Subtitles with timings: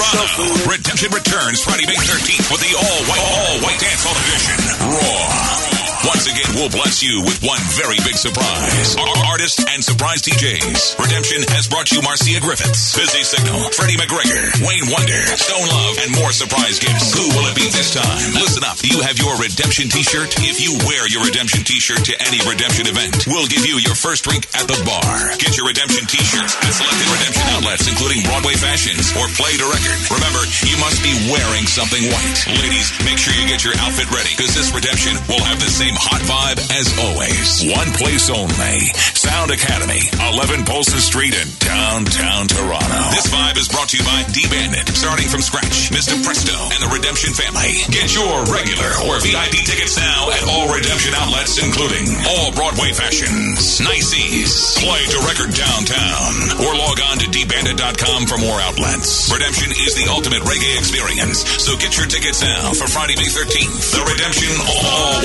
[0.00, 0.70] Toronto.
[0.70, 4.56] Redemption returns Friday, May 13th with the all-white, all-white dance hall edition.
[4.96, 5.79] Raw.
[6.00, 8.96] Once again, we'll bless you with one very big surprise.
[8.96, 10.96] Our artists and surprise DJs.
[10.96, 16.08] Redemption has brought you Marcia Griffiths, Busy Signal, Freddie McGregor, Wayne Wonder, Stone Love, and
[16.16, 17.12] more surprise gifts.
[17.12, 18.32] Who will it be this time?
[18.32, 18.80] Listen up.
[18.80, 20.40] You have your Redemption t-shirt?
[20.40, 24.24] If you wear your Redemption t-shirt to any Redemption event, we'll give you your first
[24.24, 25.36] drink at the bar.
[25.36, 30.00] Get your Redemption t-shirts at selected Redemption outlets, including Broadway Fashions or Play De Record.
[30.16, 32.40] Remember, you must be wearing something white.
[32.56, 35.89] Ladies, make sure you get your outfit ready because this Redemption will have the same
[35.90, 37.66] same hot vibe as always.
[37.66, 38.78] One place only.
[39.18, 40.02] Sound Academy,
[40.38, 43.00] 11 Polson Street in downtown Toronto.
[43.10, 46.14] This vibe is brought to you by D-Bandit, starting from scratch, Mr.
[46.22, 47.82] Presto, and the Redemption family.
[47.90, 53.82] Get your regular or VIP tickets now at all Redemption outlets, including all Broadway fashions,
[53.82, 56.32] Niceys, Play De Record Downtown,
[56.62, 59.26] or log on to dbandit.com for more outlets.
[59.32, 63.98] Redemption is the ultimate reggae experience, so get your tickets now for Friday, May 13th.
[63.98, 64.54] The Redemption
[64.86, 65.18] All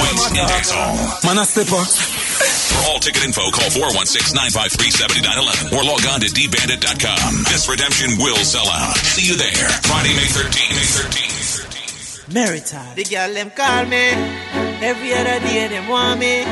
[0.55, 1.83] White Man, I step up.
[1.85, 7.43] For all ticket info, call 416-953-7911 or log on to dbandit.com.
[7.43, 8.95] This redemption will sell out.
[8.95, 9.51] See you there.
[9.83, 10.71] Friday, May 13th.
[10.71, 12.33] May 13th.
[12.33, 12.95] Maritime.
[12.95, 14.64] The girl them call me.
[14.85, 16.45] Every other day them want me.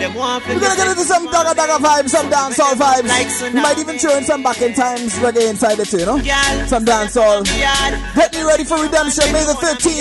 [0.00, 0.54] Them want me.
[0.54, 3.04] We're gonna get into some dagga dagga vibes, some dancehall vibes.
[3.12, 6.06] Like we might even throw in some back in times reggae inside it too, you
[6.06, 6.16] know?
[6.64, 7.44] Some dancehall.
[7.44, 10.00] Get me ready for redemption, May the 13th.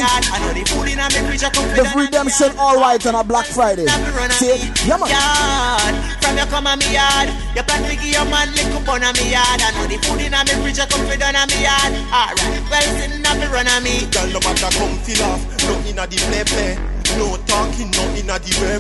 [1.76, 3.86] The redemption all white on a Black Friday.
[4.31, 4.88] See it?
[4.88, 5.11] Yeah, man.
[6.23, 7.36] From your come on me yard.
[7.52, 9.59] You plan to give your man lick up on me yard.
[9.59, 11.92] I know the food in a me fridge, I come for done on me yard.
[12.16, 14.08] Alright, well, sitting up run on me.
[14.08, 15.44] Girl, no matter come feel off.
[15.67, 17.02] Nothing at the play play.
[17.17, 18.78] No talking, nothing at the way.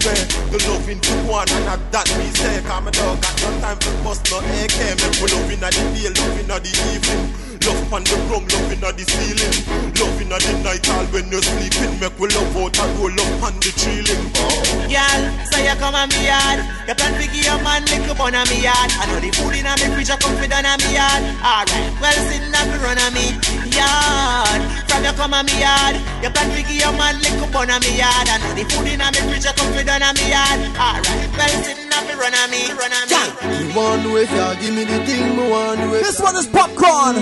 [0.49, 2.61] The loving to one and at that me say.
[2.65, 4.79] Come dog, got no time for bust no AK.
[4.97, 7.23] Make we loving at the day, loving at the evening.
[7.63, 9.55] Love on the ground, loving at the ceiling.
[10.01, 11.92] Loving at the night, all when you're sleeping.
[12.03, 14.27] Make we love out and roll up on the ceiling.
[14.35, 14.51] Oh.
[14.91, 16.59] Girl, so you come on me yard.
[16.83, 18.91] You plan to give your man lick up on me yard.
[18.99, 21.23] I know the food in a me fridge, I come for done on me yard.
[21.39, 21.71] Alright,
[22.03, 23.31] well, sitting up run on me
[23.71, 24.61] yard.
[24.91, 25.95] From you come on me yard.
[26.19, 28.27] You plan to give your man lick up on me yard.
[28.27, 30.59] I know the food in a me fridge, I come for done on me yard.
[30.75, 31.07] Alright,
[31.39, 33.15] well, sitting up run on me, run on me.
[33.63, 36.47] You want to if you give me the thing, me want to This one is
[36.47, 37.15] popcorn.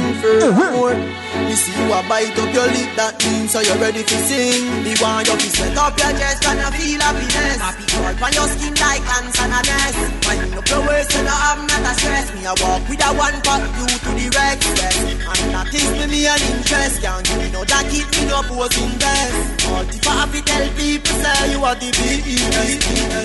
[0.73, 0.97] more.
[0.97, 1.21] Uh-huh.
[1.49, 4.70] You see you a bite up your lip, that means so you're ready to sing.
[4.71, 7.59] The want you feel sweat up your chest and you feel happiness.
[7.59, 9.97] Happy crawl on your skin like ants and a nest.
[10.25, 12.27] Wind up your waist and you have not a stress.
[12.33, 14.63] Me a walk with a one pack you to the rest.
[14.71, 17.01] And that is me, me an interest.
[17.03, 19.67] Can't give me no jacket, me no posing best.
[19.67, 23.21] All if I have to tell people say you are the best.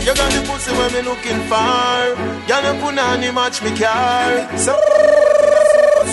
[0.00, 2.16] You got the pussy where me looking for.
[2.48, 4.48] Y'all no put on the match me car.
[4.56, 4.72] So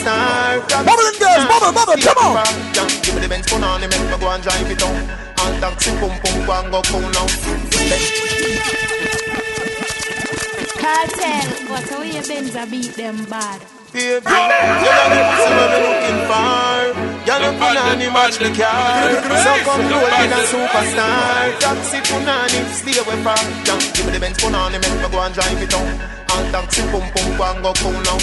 [0.08, 0.64] star.
[0.88, 2.48] Bubbling girls, bubble, bubble, come on.
[3.04, 4.96] Give me the Benz phone on, make me go and drive it down.
[5.44, 7.28] And taxi pum pum go and go cool now.
[10.80, 13.60] Cartel, but how you Benz a beat them bad?
[13.92, 16.84] Baby, you got the pussy looking for.
[17.28, 19.12] Y'all no put on the match me car.
[19.44, 21.60] So come roll in a superstar.
[21.60, 23.40] Taxi punani, stay away far.
[23.94, 26.27] Give me the Benz phone on, make me go and drive it down.
[26.38, 28.22] And taxi pum pum go and go cool now.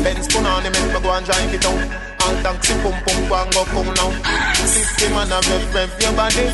[0.00, 1.76] Benz phone on, make me go and drive it down.
[1.76, 4.10] And taxi pum pum go and go cool now.
[4.64, 6.48] Fifty man a rev rev your body.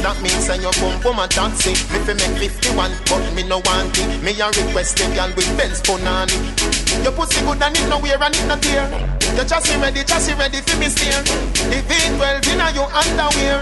[0.00, 1.76] That means that you pump pum a taxi.
[1.92, 4.08] Me fi make fifty one, but me no want it.
[4.24, 7.04] Me a request the girl with Benz phone on it.
[7.04, 8.88] Your pussy good and it no wear and it no tear.
[9.36, 11.20] Your chassis ready, chassis ready for me steer.
[11.68, 13.60] The V12 inna your underwear.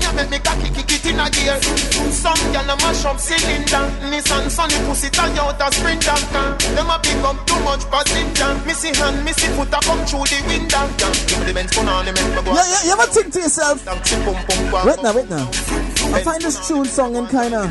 [0.00, 1.58] Here, make me cocky kick it in a gear.
[2.10, 3.84] Some gyal a mash up cylinder.
[4.10, 6.18] Nissan Sunny pussy tie out a sprinter.
[6.74, 8.50] Them a pick up too much passenger.
[8.66, 10.84] Missy hand, missy foot a come through the window.
[11.28, 12.52] Give me the Benz phone on, make me go.
[12.54, 14.86] Yeah, yeah, you ever think to yourself, Taxi pum pum go.
[14.86, 15.48] wait now, wait now.
[16.14, 17.70] I find this tune song and kind of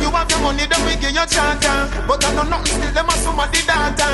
[0.00, 1.76] From you have your money, them we give you charter.
[2.08, 4.08] But I know nothing still, them a sum of the data.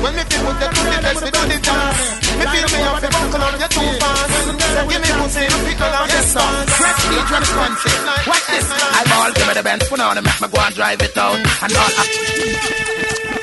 [0.00, 2.00] When me feel put them to the best, we do the dance.
[2.32, 4.32] Me feel me have to buckle on you too fast.
[4.48, 6.68] So give me pussy, you feel on your stars.
[6.80, 8.00] Prestige responsive.
[8.24, 8.66] Watch this.
[8.72, 11.36] I ball, give me the Benz phone on, make me go and drive it out.
[11.60, 13.37] And all.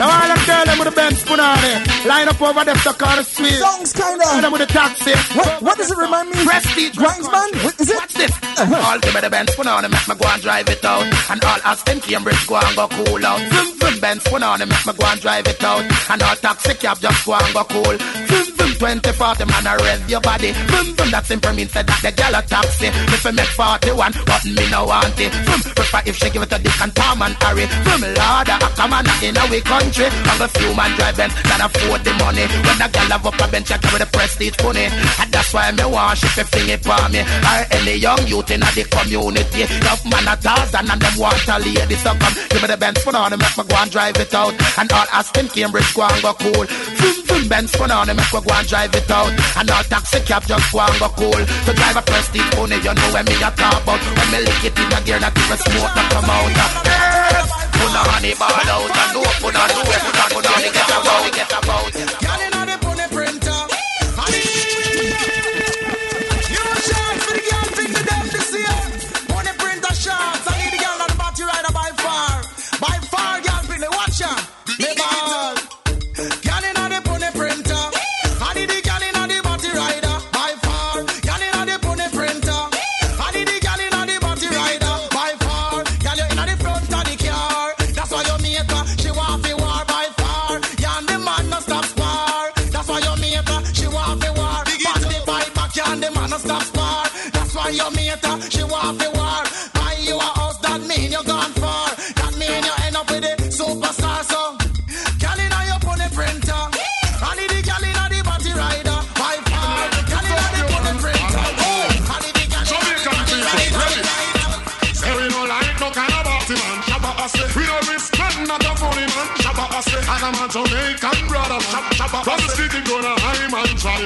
[0.00, 2.06] Now all them girls them with the Benz put on it.
[2.08, 3.60] Line up over them on the sweet.
[3.60, 4.40] Songs kinda.
[4.40, 5.12] Them with the taxi.
[5.36, 6.40] What, what does it remind me?
[6.40, 6.96] Prestige.
[6.96, 7.52] Grindsman?
[7.78, 7.96] Is it?
[7.96, 8.32] What's this?
[8.32, 8.88] Uh-huh.
[8.88, 11.04] All give me the Benz it, make me go and drive it out.
[11.28, 13.44] And all Aston Cambridge go and go cool out.
[13.52, 15.84] Vroom vroom Benz it, make me go and drive it out.
[16.08, 18.19] And all taxi cab just go and go cool.
[18.30, 20.52] Vroom vroom 20, 40 man I rev your body.
[20.70, 22.86] Vroom vroom that simple means that the gal a taxi.
[23.10, 25.34] If I make 41, but me no want it.
[25.42, 27.66] Vroom prefer if she give it to Dick and Tom and Harry.
[27.82, 30.06] Vroom Lord, I come on in a we country.
[30.06, 32.46] And a few man driving can afford the money.
[32.46, 34.86] When a gal have up a bench, I carry the prestige money.
[35.18, 37.26] And that's why me want she fi fling it for me.
[37.26, 39.66] Or any young youth in the community.
[39.82, 41.98] Love man a thousand and them want a lady.
[41.98, 44.54] So come, give me the Benz for on make me go and drive it out.
[44.78, 46.64] And all Aston Cambridge go and go cool.
[46.64, 49.32] Vroom vroom Benz for on make me go and drive it out.
[49.56, 51.40] And all taxi cab just go and go cool.
[51.64, 54.00] So drive a prestige pony, you know when me a talk about.
[54.00, 56.50] When me lick it in the gear, not even smoke not come out.
[56.52, 57.48] Yes.
[57.72, 61.32] Put on honey ball out and no put on no put put on get about
[61.32, 62.59] get about.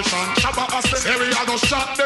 [0.05, 0.35] Tradition.
[0.43, 1.03] Shabba Ase.
[1.03, 1.57] Say we a go.
[1.57, 1.97] Shot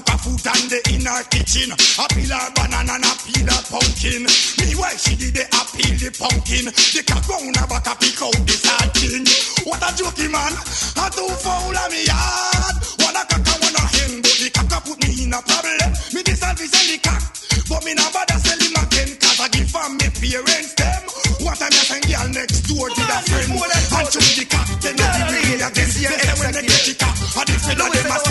[0.00, 1.70] cook a food and the in her kitchen.
[1.72, 4.24] A her banana and a her pumpkin.
[4.24, 6.66] Meanwhile she did the a peel the pumpkin.
[6.72, 9.24] The cock on her back a pick out the thing.
[9.68, 10.54] What a jokey man.
[10.96, 12.76] I too foul of me yard.
[13.00, 15.90] Wanna cock and wanna hen, but the cock a put me in a problem.
[16.14, 17.22] Me decide to sell the cock,
[17.68, 19.10] but me not bother sell him again.
[19.20, 21.02] Cause I give from me parents them.
[21.44, 23.52] One time I send girl next door to the friend.
[23.52, 25.88] And choose the cock, then they give me again.
[25.92, 28.29] Then when they get the cock, I did say that them a a girl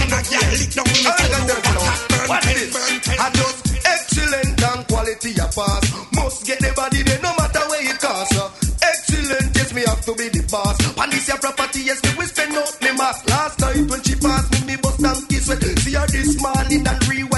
[0.57, 1.93] lick down me I got them now.
[2.09, 2.73] burn What ten, is?
[2.73, 3.17] burn ten.
[3.19, 5.83] I just excellent and quality a pass.
[6.15, 8.37] Must get the body there no matter where it costs.
[8.81, 10.77] Excellent, yes, me have to be the boss.
[10.97, 13.29] And this your property, yes, me will spend out me mask.
[13.29, 15.79] Last night when she passed me, me bust and kiss with.
[15.79, 17.28] See her this morning and rewind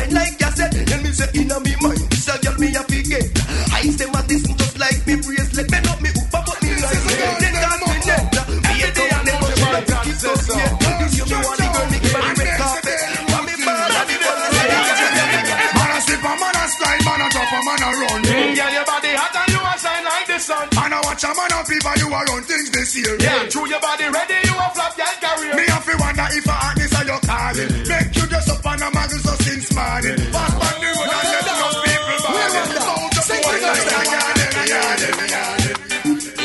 [20.51, 20.89] shine like the sun.
[20.89, 23.15] Man a watch a man a fever, you a run things this year.
[23.19, 25.55] Yeah, true your body ready, you a flop, girl, career.
[25.55, 27.71] Me have to wonder if I a hotness are your calling.
[27.87, 30.19] Make you just up on a muggle so since morning.
[30.31, 32.69] Pass on the road and let no people balling.
[32.81, 35.75] So just one like a garden, garden, garden.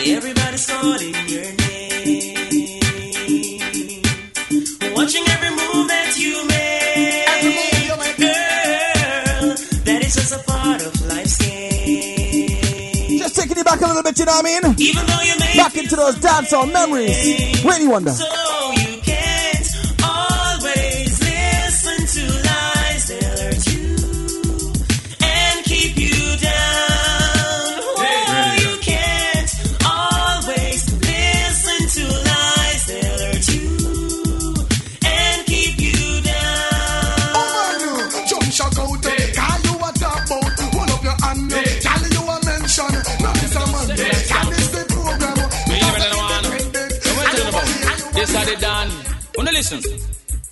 [0.07, 1.66] Everybody's calling your
[13.83, 14.63] a little bit, you know what I mean?
[15.57, 17.65] Back into those dancehall memories.
[17.65, 18.11] Really wonder.
[18.13, 18.25] So
[49.73, 50.01] listen?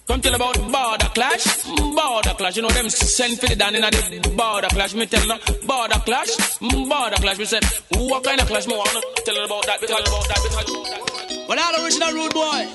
[0.07, 2.57] Come tell about border clash, border clash.
[2.57, 4.95] You know them send for the down in the border clash.
[4.95, 7.39] Me tell them border clash, border clash.
[7.39, 7.65] Me said,
[7.97, 8.67] what kind of clash?
[8.67, 9.81] Me wanna tell them about that.
[9.81, 10.37] Tell about that.
[10.37, 11.49] Tell them about that.
[11.49, 12.67] Well, all original rude boy.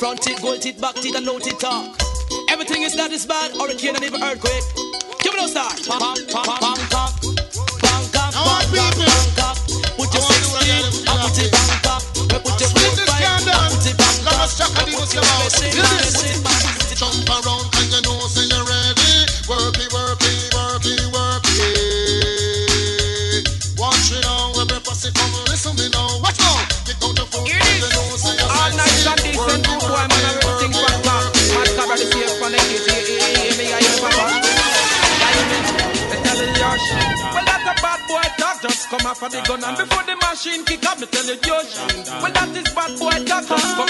[0.00, 1.96] Front teeth, gold teeth, back teeth, and no teeth talk.
[2.50, 4.64] Everything is not as bad, hurricane and even earthquake.
[5.22, 5.80] Give it a start.
[5.86, 7.08] Pam, pam, pam, pam, pam.
[7.80, 9.56] Bangkok, Bangkok, Bangkok.
[9.96, 12.05] Put your six feet, I put it Bangkok.
[15.08, 17.75] Jump around and you know
[39.06, 42.08] off of the gun and before the machine kick up, me tell you shit.
[42.20, 43.86] Well, that is bad boy just come before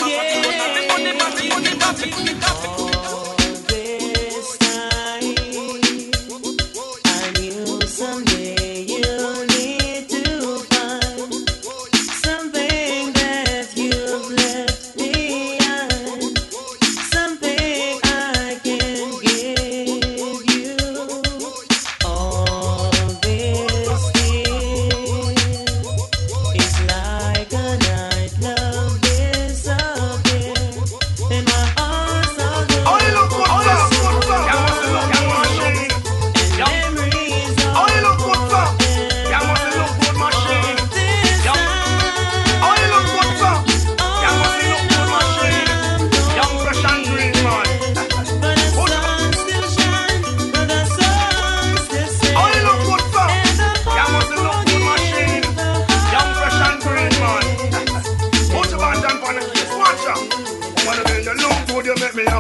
[1.01, 2.96] the machine kick up.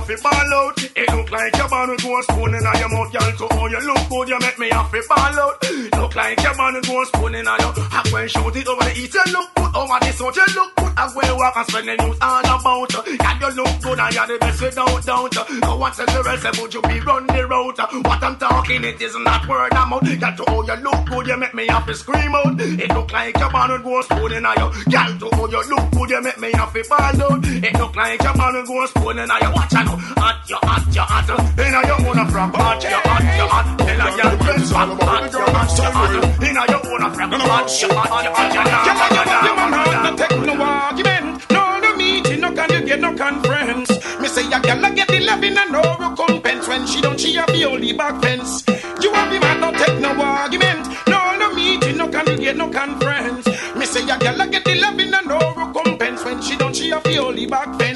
[0.08, 0.82] Me ball out.
[0.82, 3.32] It look like your man with go spoon in your mouth, girl.
[3.36, 5.56] So oh, you look good, you make me happy ball out.
[5.96, 7.72] Look like your man with go spoon in your.
[7.76, 9.76] I when shoot it over the east, you look good.
[9.76, 10.92] Over the south, you look good.
[10.96, 12.94] I when walk and spend the news all about.
[12.94, 13.96] Uh, Can you look good?
[14.00, 15.50] and you're the best without doubt.
[15.62, 17.78] No one says the rest, would you be run the route?
[17.78, 17.86] Uh?
[18.04, 20.02] What I'm talking, it is not word of mouth.
[20.02, 22.60] Girl, to oh, you look good, you make me happy scream out.
[22.60, 24.70] It look like your man with go spoon in your.
[24.70, 27.44] Girl, to oh, you look good, you make me happy ball out.
[27.44, 29.52] It look like your man with go spoon in your.
[29.52, 31.28] Watch out, hot, you hot, you hot.
[31.58, 33.66] In your own from hot, you hot, you hot.
[33.80, 36.42] In your friends from hot, you hot, you hot.
[36.42, 39.46] In your own from hot, you hot, you hot.
[39.46, 41.50] You man, no take no argument.
[41.50, 43.90] No, no meeting, no can you get no conference.
[44.20, 47.48] Me say a a get the loving and no recompense when she don't she have
[47.48, 48.64] the only back fence.
[49.02, 50.86] You have the man, no take no argument.
[51.08, 53.46] No, no meeting, no can you get no conference.
[53.76, 57.02] Me say a a get the loving and no recompense when she don't she have
[57.04, 57.95] the only back fence.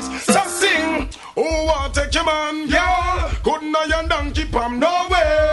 [1.42, 3.32] Oh, what take your man, yeah.
[3.42, 5.48] Couldn't I and donkey palm, no way.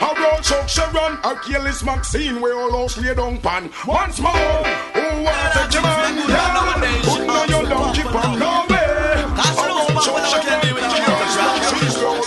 [0.00, 3.68] A road chuck Sharon, a careless Maxine, we all house lay down pan.
[3.84, 6.78] Once more, oh, what take your man, yeah.
[7.02, 8.86] Couldn't and donkey palm, no way.
[9.18, 12.22] A road chuck Sharon, a careless Maxine,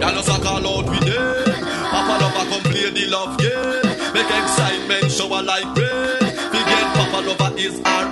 [0.00, 1.62] Y'all just a call out with them.
[1.92, 4.12] Papa lover come play the love game.
[4.12, 6.34] Make excitement shower like rain.
[6.50, 8.05] Forget Papa lover is our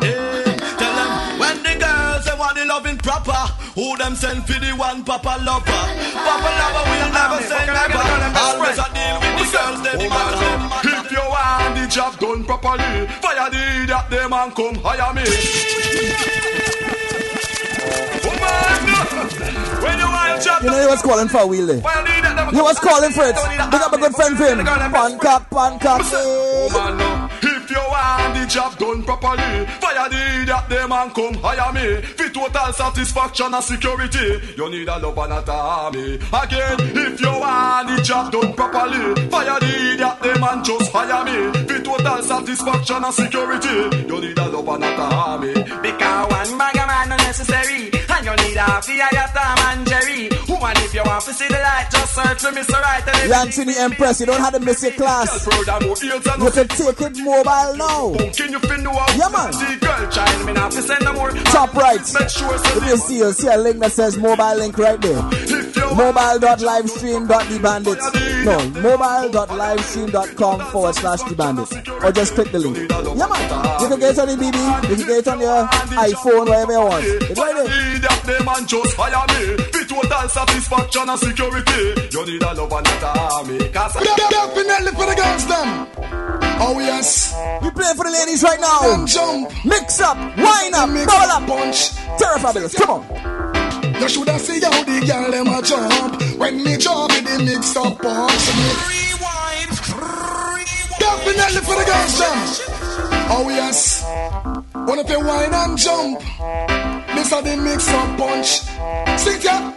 [2.74, 3.38] loving proper.
[3.78, 5.80] Who them send for the one Papa lover?
[6.26, 8.02] Papa lover will never say never.
[8.46, 10.60] Always a deal with the girls they oh, the matter them.
[10.82, 15.22] If you want the job done properly, fire the idiot them and come hire me.
[19.84, 21.80] When you want job You know he was calling for a wheel there.
[22.50, 23.36] He was calling for it.
[23.70, 24.64] Big up a good friend for him.
[24.66, 27.53] Pancake, pancake.
[27.64, 32.02] If you want the job done properly, fire the idiot them and come hire me.
[32.02, 36.20] For total satisfaction and security, you need a love and a army.
[36.28, 41.24] Again, if you want the job done properly, fire the idiot them and just hire
[41.24, 41.64] me.
[41.64, 44.12] For total satisfaction and security.
[44.12, 45.54] You need a love and not a army.
[45.54, 47.88] Because one bag of man unnecessary.
[48.12, 50.28] And you need a fee your Tom and Jerry.
[50.52, 52.76] Woman, if you want to see the light, just search for Mr.
[52.76, 53.08] Right.
[53.08, 55.46] And Lancini Empress, you don't have to miss your class.
[55.46, 58.14] You can take it mobile now.
[59.14, 59.52] Yeah, man.
[59.78, 61.30] Girl, child, me not to send no more.
[61.30, 62.00] Top right.
[62.18, 65.22] Make sure If you see, you see a link that says mobile link right there.
[65.94, 68.44] Mobile.livestream.thebandits.
[68.44, 71.72] No, mobile.livestream.com forward slash the bandits.
[72.02, 72.76] Or just click the link.
[72.90, 73.80] Yeah, man.
[73.80, 76.72] You can get it on the BB, you can get it on your iPhone, wherever
[76.72, 77.04] you want.
[77.04, 77.64] It's right there.
[77.64, 79.56] Need that name and just hire me.
[79.70, 81.94] For total satisfaction and security.
[82.10, 83.58] You need a love and not a army.
[83.70, 85.86] Definitely for the girls, them.
[86.60, 87.34] Oh, yes.
[87.62, 88.80] We play for the ladies right now.
[88.96, 89.50] Them jump.
[89.64, 91.46] Mix up, wine up, Mix bubble up.
[91.46, 91.90] punch.
[92.18, 94.00] Terra Fabulous, come on.
[94.00, 97.76] You shoulda see how the girl them a jump when me jump with the mix
[97.76, 98.44] up punch.
[98.90, 99.70] Rewind.
[100.98, 102.38] Definitely for the girls, them.
[103.30, 104.04] Oh yes.
[104.74, 106.20] Wanna play wine and jump?
[107.14, 108.48] This are the mix up punch.
[109.20, 109.72] Sit ya.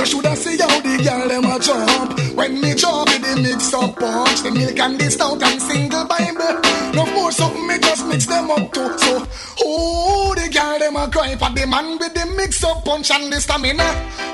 [0.00, 3.74] You shoulda see how the girl them a jump when me jump with the mix
[3.74, 4.40] up punch.
[4.40, 6.56] The milk and the stout and single Bible.
[6.94, 8.96] No more something me just mix them up too.
[8.96, 9.28] So,
[9.62, 13.30] oh, the girl them a cry for the man with the mix up punch and
[13.30, 13.84] the stamina.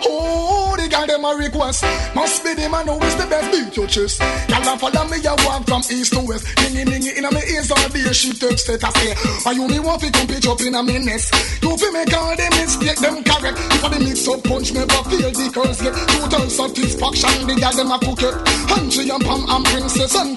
[0.06, 1.82] Oh, the girl them a request.
[2.14, 4.20] Must be the man who is the best beat your chest.
[4.46, 6.46] Girl a follow me a walk from east to west.
[6.62, 9.14] Ningy ningy inna me ears all day she text status say.
[9.42, 11.34] Why you me want fi come pitch up inna me nest?
[11.58, 13.58] You fi make all the mistake them correct.
[13.82, 15.94] For the mix up punch never feel the curse get.
[15.94, 18.36] Total satisfaction the girl them a cook it.
[18.68, 20.36] Country and Pam and Princess and.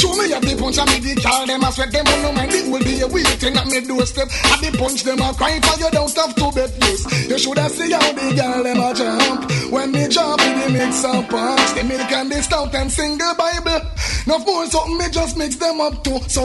[0.00, 2.32] Show me have the punch and me the girl them a sweat them on no
[2.32, 2.52] mind.
[2.52, 4.28] It will be a waiting at me doorstep.
[4.48, 7.28] At the punch them a cry for you don't have to bet yes.
[7.28, 9.59] You shoulda see how the girl them a jump.
[9.70, 11.74] When me jump in the mix up punch.
[11.74, 13.80] The milk and the stout and single Bible.
[14.26, 16.18] No more something me just mix them up too.
[16.26, 16.42] So,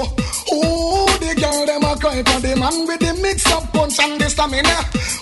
[0.51, 4.21] oh, the girl them a cry for the man with the mix up punch and
[4.21, 4.77] the stamina.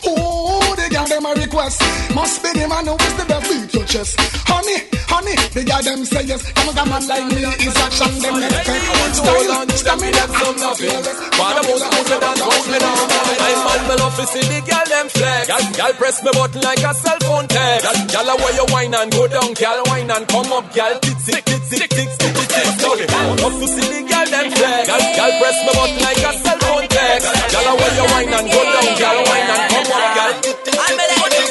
[0.05, 1.81] Oh, the girl them a request.
[2.13, 4.19] Must be the man who is the best beat your chest.
[4.51, 6.51] Honey, honey, the girl them say yes.
[6.51, 9.13] Come on, come on, like me is action them next time.
[9.15, 11.23] Style, stamina, and no fearless.
[11.53, 12.95] About school me dance house me now
[13.39, 16.61] My man me love to see the girl them flex Girl, girl press me button
[16.61, 19.79] like a cell phone text Girl, girl a where you wine and go down Girl
[19.85, 24.25] wine and come up Girl titsy titsy titsy titsy titsy Love to see the girl
[24.33, 24.87] them flex.
[24.89, 27.25] Girl, girl press me button like a cell phone text.
[27.53, 31.43] Girl a where you wine and go down Girl wine and come up Girl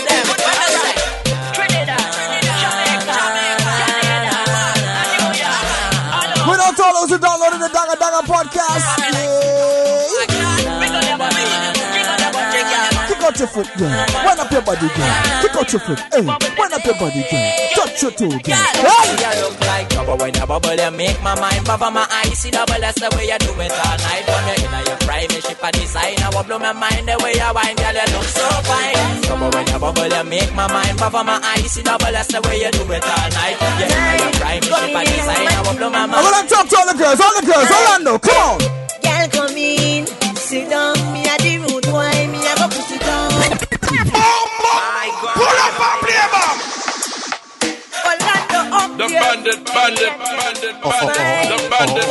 [6.49, 9.22] Without all those who downloaded the Danga Danga podcast.
[13.43, 13.91] Your foot, girl.
[13.91, 15.15] Wind up your body, girl.
[15.43, 15.99] Kick out your foot.
[16.15, 17.51] Hey, wind up your body, girl.
[17.75, 18.55] Touch your toe, girl.
[18.55, 19.19] Hey!
[19.19, 22.39] You look like trouble when you bubble, you make my mind bubble my eyes.
[22.53, 24.25] Double, that's the way you do it all night.
[24.31, 27.51] When you're in your private ship, a designer will blow my mind the way you
[27.51, 27.97] wind, girl.
[27.99, 29.23] You look so fine.
[29.27, 31.67] Trouble when you bubble, you make my mind bubble my eyes.
[31.73, 33.59] See double, that's the way you do it all night.
[33.59, 36.15] You're in your private ship, a designer will blow my mind.
[36.15, 37.67] I want to talk to all the girls, all the girls.
[37.67, 38.59] Orlando, come on.
[39.03, 40.07] Girl, come in,
[40.39, 40.95] sit down.
[41.11, 42.12] Me a the root boy,
[43.93, 46.59] Pull up and play back.
[48.07, 49.21] Orlando up The there.
[49.23, 51.17] bandit, bandit, bandit, bandit
[51.49, 52.07] The bandit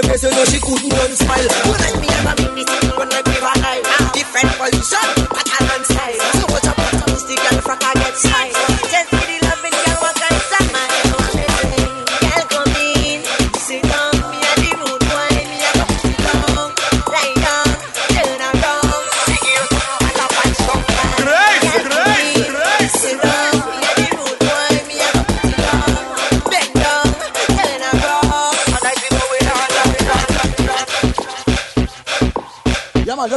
[0.00, 1.48] Me face, you know she couldn't run smile.
[1.68, 1.89] When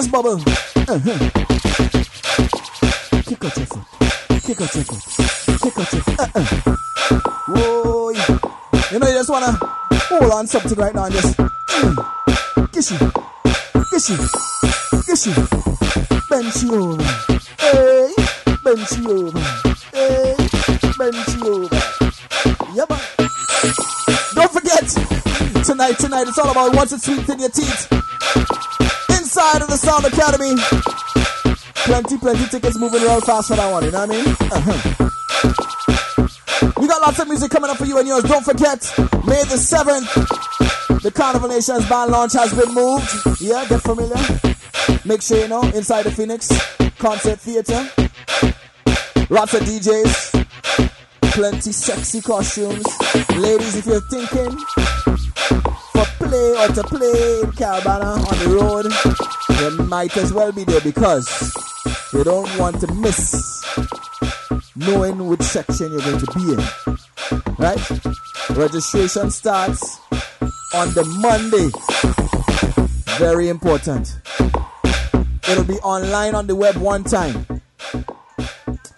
[0.04, 0.36] Just bubble.
[0.36, 1.16] Uh-huh.
[3.24, 3.86] Kick out your foot.
[4.44, 5.04] Kick out your foot.
[5.62, 6.20] Kick out your foot.
[6.20, 6.46] Uh-uh.
[7.48, 8.10] Whoa.
[8.92, 9.58] You know, you just wanna
[10.10, 11.38] hold on something right now and just.
[11.38, 11.96] Mm.
[12.74, 13.00] You.
[13.94, 15.36] Kiss you.
[16.30, 17.04] Bend you over.
[17.60, 18.14] Hey.
[18.62, 19.40] Bend you over.
[19.94, 20.36] Hey.
[20.98, 21.80] Bend you over.
[22.76, 23.00] Yeah, man.
[24.36, 24.84] Don't forget,
[25.64, 26.28] tonight, tonight.
[26.28, 27.93] It's all about what's it sweet in your teeth.
[30.24, 34.26] Plenty, plenty tickets moving real fast for that one, you know what I mean?
[34.52, 35.10] Uh-huh.
[36.80, 38.24] We got lots of music coming up for you and yours.
[38.24, 38.82] Don't forget,
[39.28, 43.42] May the 7th, the Carnival Nations band launch has been moved.
[43.42, 44.16] Yeah, get familiar.
[45.04, 46.48] Make sure you know, inside the Phoenix
[47.00, 47.90] Concert Theater.
[49.30, 50.46] Lots of DJs,
[51.34, 52.86] plenty sexy costumes.
[53.36, 54.58] Ladies, if you're thinking
[55.92, 58.88] for play or to play in Caribana on the road,
[59.60, 61.28] you might as well be there because
[62.14, 63.64] you don't want to miss
[64.76, 67.56] knowing which section you're going to be in.
[67.58, 67.90] Right?
[68.52, 70.00] Registration starts
[70.74, 71.70] on the Monday.
[73.18, 74.18] Very important.
[75.50, 77.46] It'll be online on the web one time.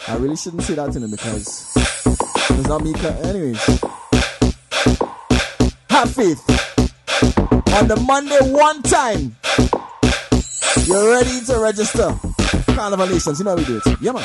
[0.08, 2.94] I really shouldn't say that to them because it's not me.
[3.24, 3.66] Anyways,
[5.90, 6.42] have faith.
[7.76, 9.36] On the Monday, one time,
[10.88, 12.16] you're ready to register.
[12.76, 13.84] Carnival Nations, you know how we do it.
[14.02, 14.24] Yeah, man.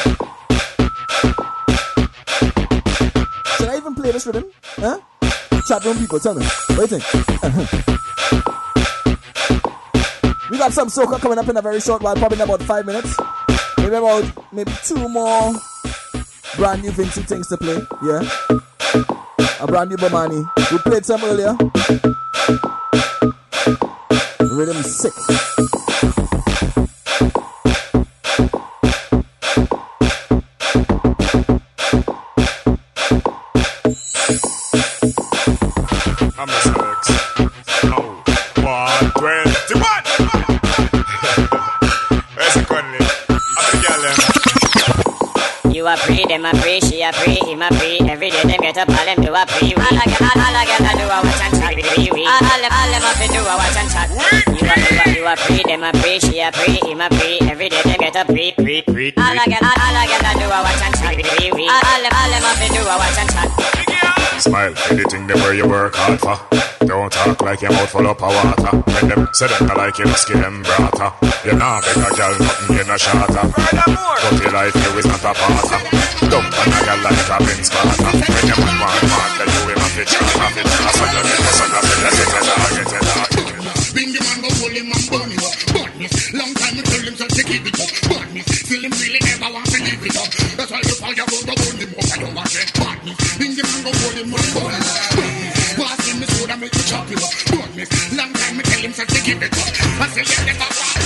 [3.57, 4.44] Should I even play this him?
[4.76, 5.00] Huh?
[5.66, 6.44] Chat room people, tell me.
[6.74, 7.05] What do you think?
[10.50, 12.87] we got some soca coming up in a very short while, probably in about five
[12.87, 13.16] minutes.
[13.79, 15.53] Maybe about maybe two more
[16.57, 17.81] brand new Vincy things to play.
[18.03, 18.22] Yeah.
[19.61, 20.44] A brand new Bomani.
[20.72, 21.57] We played some earlier.
[24.40, 25.12] Rhythm sick.
[46.11, 48.01] Pre, them a pre, she a pre, him a pre.
[48.11, 49.75] Every day them get up, all them do a pre.
[49.75, 51.70] All I get, all I get, I do a watch and chat.
[51.70, 54.11] All them, all them up to do a watch and chat.
[54.11, 54.75] You a,
[55.07, 57.38] you you a pre, them a pre, she a pre, him a pre.
[57.49, 59.12] Every day them get up, pre, pre, pre.
[59.16, 61.14] All I get, all, I get, I do a watch and chat.
[61.14, 63.89] All them, all them up do a watch and chat.
[64.40, 66.33] Smile, anything them where you work hard for.
[66.87, 68.72] Don't talk like your mouth full up of water.
[68.88, 71.12] When them say them not like you, skin them brata.
[71.44, 73.44] You nah beg a girl nothing, you no shatter.
[73.53, 75.81] But your life you is not a parter.
[76.33, 78.16] Dump on a girl like a Vince Carter.
[78.16, 80.92] When your man want man, then you him a fit shot, a fit shot.
[80.96, 83.29] So you get the son of it, let's get it out, get it out.
[83.92, 85.53] Bring the man, go hold him and burn him up.
[85.68, 87.92] Badness, long time we tell him so to keep it up.
[88.09, 90.33] Badness, still him really never want to leave it up.
[90.57, 92.09] That's why you call your road, go burn him up.
[92.09, 92.72] I don't want it.
[92.72, 92.89] Badness, bring
[93.85, 94.31] go hold him
[96.20, 97.77] the soda, make chop him up.
[97.77, 97.88] Miss.
[98.16, 99.68] Long time me tell him, to give it up.
[100.01, 101.01] I say, yeah, never walk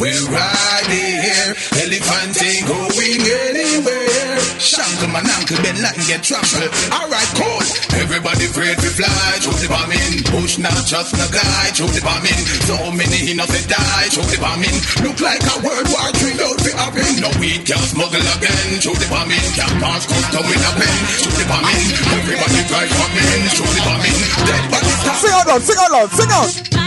[0.00, 4.41] We're riding here, elephant ain't going anywhere.
[4.62, 6.70] Shankle man, uncle Ben Latin get trampled.
[6.94, 7.58] Alright, cool.
[7.98, 10.22] Everybody afraid to fly, through the bombing.
[10.30, 12.38] Push not just no guy, through the bombing.
[12.70, 14.78] So many innocent die, through the bombing.
[15.02, 17.10] Look like a World War III out to happen.
[17.18, 19.42] No we can smuggle again, through the bombing.
[19.58, 21.82] Can't pass custom with a pen, through the bombing.
[22.22, 24.18] Everybody cry for men, through the bombing.
[24.46, 26.81] Dead bodies Sing out loud, sing out loud, sing out.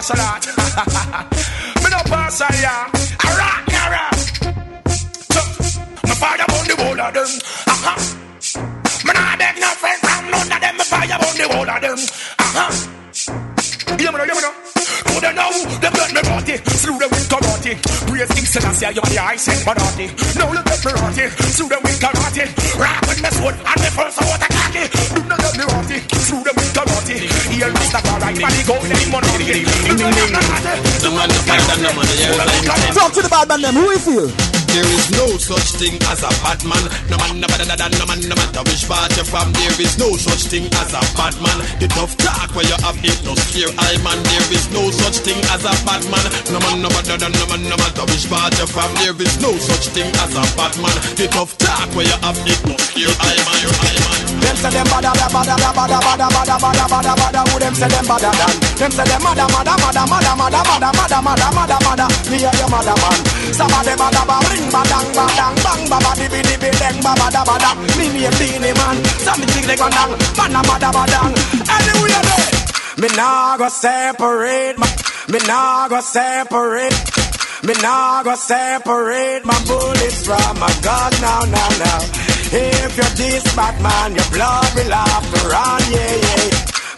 [0.00, 0.46] pass a lot.
[1.84, 2.88] me no pass a yeah.
[2.88, 3.64] A rock
[5.28, 5.40] So,
[6.08, 7.30] my father on the whole of them.
[7.68, 7.94] Aha.
[9.04, 10.76] Me not beg no nothing from none of them.
[10.76, 11.98] Me father on the whole of them.
[12.38, 12.58] Uh-huh.
[12.60, 12.96] Aha.
[14.00, 14.54] Yeah, me no, yeah, me know.
[14.80, 17.72] To the now, They let me body Through the winter party.
[18.08, 20.06] Praise King Selassie, you're the ice and body.
[20.38, 21.24] Now let me party.
[21.28, 22.44] Through the winter party.
[22.80, 24.59] Rapping the sword and the first water.
[32.94, 33.74] Talk to the bad man them.
[33.74, 34.59] Who you feel?
[34.70, 36.84] There is no such thing as a bad man.
[37.10, 39.50] No man, no better than no man, no matter which part you're from.
[39.58, 41.58] There is no such thing as a bad man.
[41.82, 44.22] The tough talk where you have it, no scare I man.
[44.30, 46.22] There is no such thing as a bad man.
[46.54, 48.94] No man, no better than no man, no matter which part you're from.
[49.02, 50.94] There is no such thing as a bad man.
[51.18, 53.60] The tough talk where you have it, no scare I man.
[54.40, 57.88] Them say them bada bada bada bada bada bada bada bada bada Who them say
[57.88, 58.54] them bada than?
[58.78, 62.50] Them say them mada mada mada mada mada mada mada mada mada mada Me a
[62.58, 63.18] your mother man
[63.52, 67.70] Sabba de bada ba, ring badang badang, bang baba dibby dibby dang baba da bada.
[67.96, 71.32] Me name Beenie Man, so me think they gone down, man a bada badang.
[71.76, 72.48] Anyway, there.
[73.00, 74.76] Me nah go separate
[75.28, 76.96] me nah go separate.
[77.62, 82.00] Me nah go separate my bullets from my gun now, now, now.
[82.52, 86.46] If you're this bad man, your blood will have to run, yeah, yeah.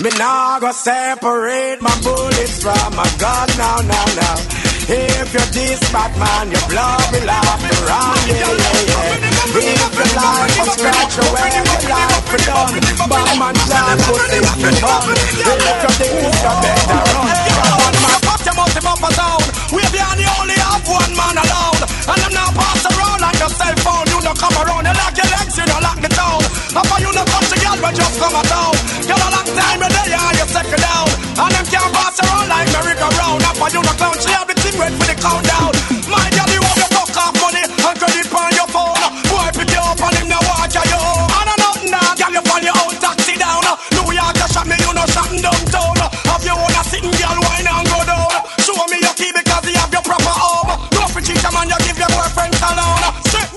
[0.03, 4.52] Me nah go separate my bullets from my gun now, now, now.
[4.93, 9.57] If you're this Batman, your blood will have to run, yeah, yeah, yeah.
[9.57, 12.77] If your life was scratch away, your life for done.
[13.09, 15.17] Batman can't put it in fun.
[15.17, 17.25] If you're this, you better run.
[17.25, 19.41] Batman, pop your mouth up a down.
[19.73, 21.89] We be on the only have one man allowed.
[21.89, 24.05] And I'm now pass around like a cell phone.
[24.13, 26.45] You don't come around, you lock your legs, you don't lock the town.
[26.77, 28.77] How you don't touch the girl, but just come down.
[29.09, 31.09] Girl, a long time, you're there, and you second down.
[31.33, 33.41] And them can't pass around like merry-go-round.
[33.41, 35.73] How you don't clown, she have the ready for the countdown.
[36.09, 38.97] My you want your fuck off money and credit on your phone.
[39.29, 41.03] Wipe it up and him now watch you.
[41.29, 43.65] And I nothing now, girl, you find your own taxi down.
[43.93, 45.97] New York, you shot me, you know, shot downtown.
[46.29, 48.33] Have your own a sitting girl, wine and go down.
[48.65, 50.71] Show me your key because you have your proper home.
[50.97, 53.07] No for cheat, man, you give your boyfriend cologne.
[53.29, 53.49] Sit.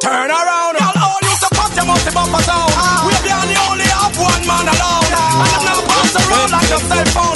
[0.00, 2.72] Turn around, girl, all you support your must bump a sound.
[3.04, 5.12] We be on the only have one man alone.
[5.12, 7.33] And I'm pass around like your cell phone.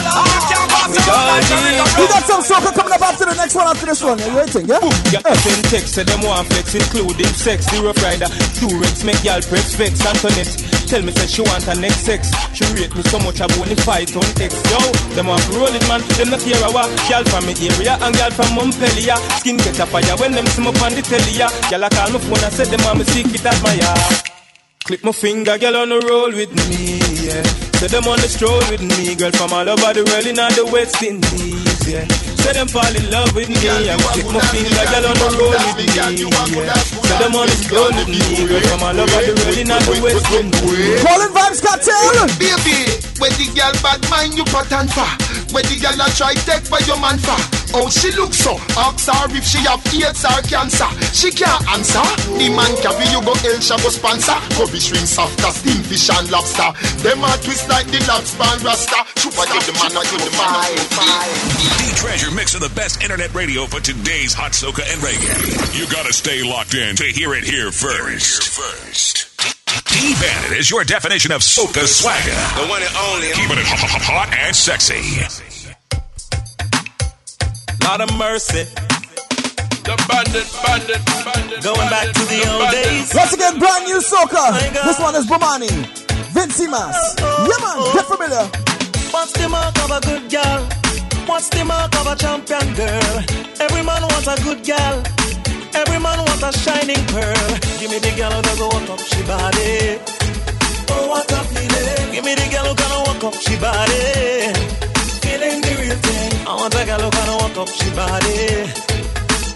[1.97, 4.17] We got some soca coming up after the next one, after this one.
[4.19, 4.79] You waiting, yeah?
[5.11, 7.65] Yeah, send text, say them want flex, including sex.
[7.69, 9.99] The rough rider, two rex, make y'all press vex.
[10.05, 10.51] Antoinette,
[10.87, 12.31] tell me say she want her next sex.
[12.55, 14.51] She rate me so much, I only fight on X.
[14.71, 14.79] Yo,
[15.15, 16.01] them want to roll it, man.
[16.17, 16.89] Them not care a what.
[17.09, 19.17] Y'all from me area and y'all from Montpellier.
[19.41, 21.33] Skin get a fire when them see me on the telly.
[21.37, 21.47] ya.
[21.69, 24.40] Y'all a call my phone and say them want me secret admire.
[24.83, 27.43] Click my finger, girl on the roll with me, yeah.
[27.79, 30.51] Say them on the stroll with me, girl from all over the world in all
[30.57, 32.03] the West Indies, yeah.
[32.41, 35.53] Say them fall in love with me, and click my finger, girl on the roll
[35.53, 36.73] with me, yeah.
[36.81, 39.81] Say them on the stroll with me, girl from all over the world in all
[39.85, 40.99] the West Indies.
[41.05, 42.25] Calling Vybz Kartel.
[42.41, 42.77] Baby,
[43.21, 45.07] when the girl bad mind you pattern for.
[45.51, 47.35] When the girl a try take for your man for.
[47.73, 48.55] Oh, she look so.
[48.75, 50.87] Ask her if she have AIDS or cancer.
[51.15, 52.03] She can't answer.
[52.35, 54.35] The man carry you go El Shago sponsor.
[54.55, 56.71] Kobe shrimp softer, steam fish and lobster.
[57.03, 58.99] Them a twist like the lobster and rasta.
[59.19, 60.51] Super give the man, I give the man.
[61.79, 65.79] D Treasure mix of the best internet radio for today's hot soca and reggae.
[65.79, 68.51] You gotta stay locked in to hear it here first.
[68.51, 69.30] first.
[69.91, 72.31] D Bandit is your definition of soca swagger.
[72.55, 73.27] The one and only.
[73.35, 75.03] Keeping it hot, hot and sexy.
[77.83, 78.63] Lot of mercy.
[79.83, 81.63] The bandit, bandit, bandit.
[81.63, 83.11] Going back to the old days.
[83.13, 84.55] Once again, brand new soca.
[84.71, 85.67] This one is Bomani.
[86.31, 86.95] Vincy Mas.
[87.19, 87.77] Oh, oh, oh, yeah, man.
[87.93, 88.47] Get familiar.
[89.11, 90.69] What's the mark of a good girl?
[91.27, 93.23] What's the mark of a champion girl?
[93.59, 95.20] Every man wants a good girl.
[95.73, 97.49] Every man wants a shining pearl.
[97.79, 99.99] Give me the girl who does walk up she body.
[100.93, 102.11] Oh, what a feeling.
[102.13, 104.03] Give me the girl who gonna walk up she body.
[105.23, 106.31] Feeling the real thing.
[106.47, 108.41] I want a girl who gonna walk up she body.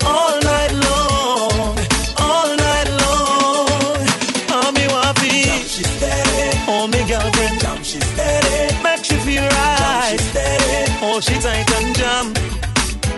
[0.06, 1.76] All night long.
[2.18, 4.08] All night long.
[4.56, 5.46] I'm me wappy.
[5.46, 6.58] Jump she steady.
[6.68, 7.60] Oh, me girlfriend.
[7.60, 8.84] Jump she steady.
[8.84, 10.16] Make you feel right.
[10.16, 10.92] Jump she steady.
[11.02, 12.45] Oh, she tight and jam.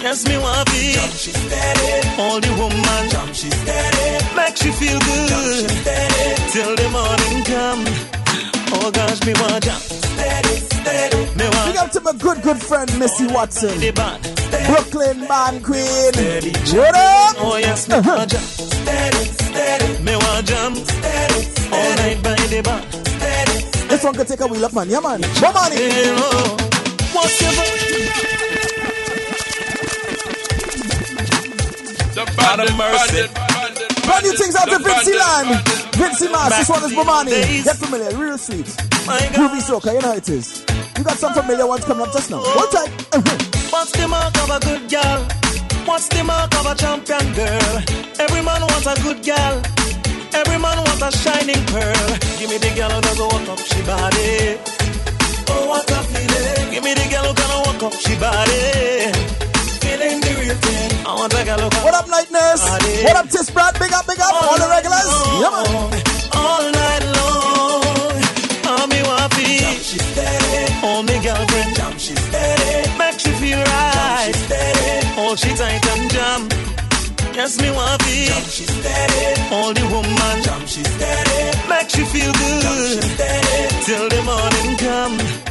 [0.01, 0.93] Yes, me want be.
[0.93, 2.07] Jump she steady.
[2.15, 3.09] Hold the woman.
[3.09, 4.07] Jump she steady.
[4.35, 5.29] Make you feel good.
[5.29, 6.51] Jump she steady.
[6.53, 7.83] Till the morning come.
[8.73, 11.21] Oh gosh, me want jump steady, steady.
[11.35, 11.71] Me want.
[11.71, 13.77] Big up to my good, good friend, Missy Watson.
[14.67, 16.13] Brooklyn man queen.
[16.75, 17.35] What up?
[17.39, 18.15] Oh yes, me uh-huh.
[18.17, 20.03] want jump steady, steady.
[20.03, 21.73] Me want jump steady, steady.
[21.73, 22.81] All night by the bar.
[22.81, 23.87] Steady.
[23.87, 24.89] This one could take a wheel up, man.
[24.89, 25.21] Yeah, man.
[25.21, 25.77] Bomani.
[26.17, 26.57] Oh.
[27.13, 28.36] What's your
[32.17, 33.29] The bandit, bandit,
[34.01, 35.53] Brand new things out to Vincy Land.
[36.01, 36.49] Vincy Mas.
[36.49, 37.61] This one is Bomani.
[37.61, 38.09] Get familiar.
[38.17, 38.65] Real sweet.
[39.37, 39.93] Groovy soca.
[39.93, 40.65] You know how it is.
[40.97, 42.41] You got some familiar ones coming up just now.
[42.41, 42.73] Hold oh.
[42.73, 42.89] tight.
[43.69, 45.19] What's the mark of a good girl?
[45.85, 47.73] What's the mark of a champion girl?
[48.17, 49.55] Every man wants a good girl.
[50.33, 52.09] Every man wants a shining pearl.
[52.41, 54.57] Give me the girl who doesn't walk up she body.
[55.53, 56.73] Oh, what a feeling.
[56.73, 59.13] Give me the girl who gonna walk up she body.
[59.85, 60.86] Feeling the real thing.
[61.07, 62.67] I want What up, Night Nurse?
[63.07, 63.79] What up, Tis Brad?
[63.79, 64.27] Big up, big up.
[64.27, 65.07] All the regulars.
[65.39, 66.03] Yeah, man.
[66.35, 68.11] all night long.
[68.67, 69.63] I'm me wappy.
[69.63, 70.67] Jump she steady.
[70.83, 71.75] Oh, me girlfriend.
[71.79, 72.91] Jump she steady.
[72.99, 74.35] Make you feel right.
[74.35, 75.07] Jump she steady.
[75.15, 76.41] Oh, she tight and jam.
[77.31, 78.27] Yes, me wappy.
[78.27, 79.39] Jump she steady.
[79.47, 80.37] Hold the woman.
[80.43, 81.39] Jump she steady.
[81.71, 82.63] Make you feel good.
[82.67, 83.55] Jump she steady.
[83.87, 85.47] Till the morning come.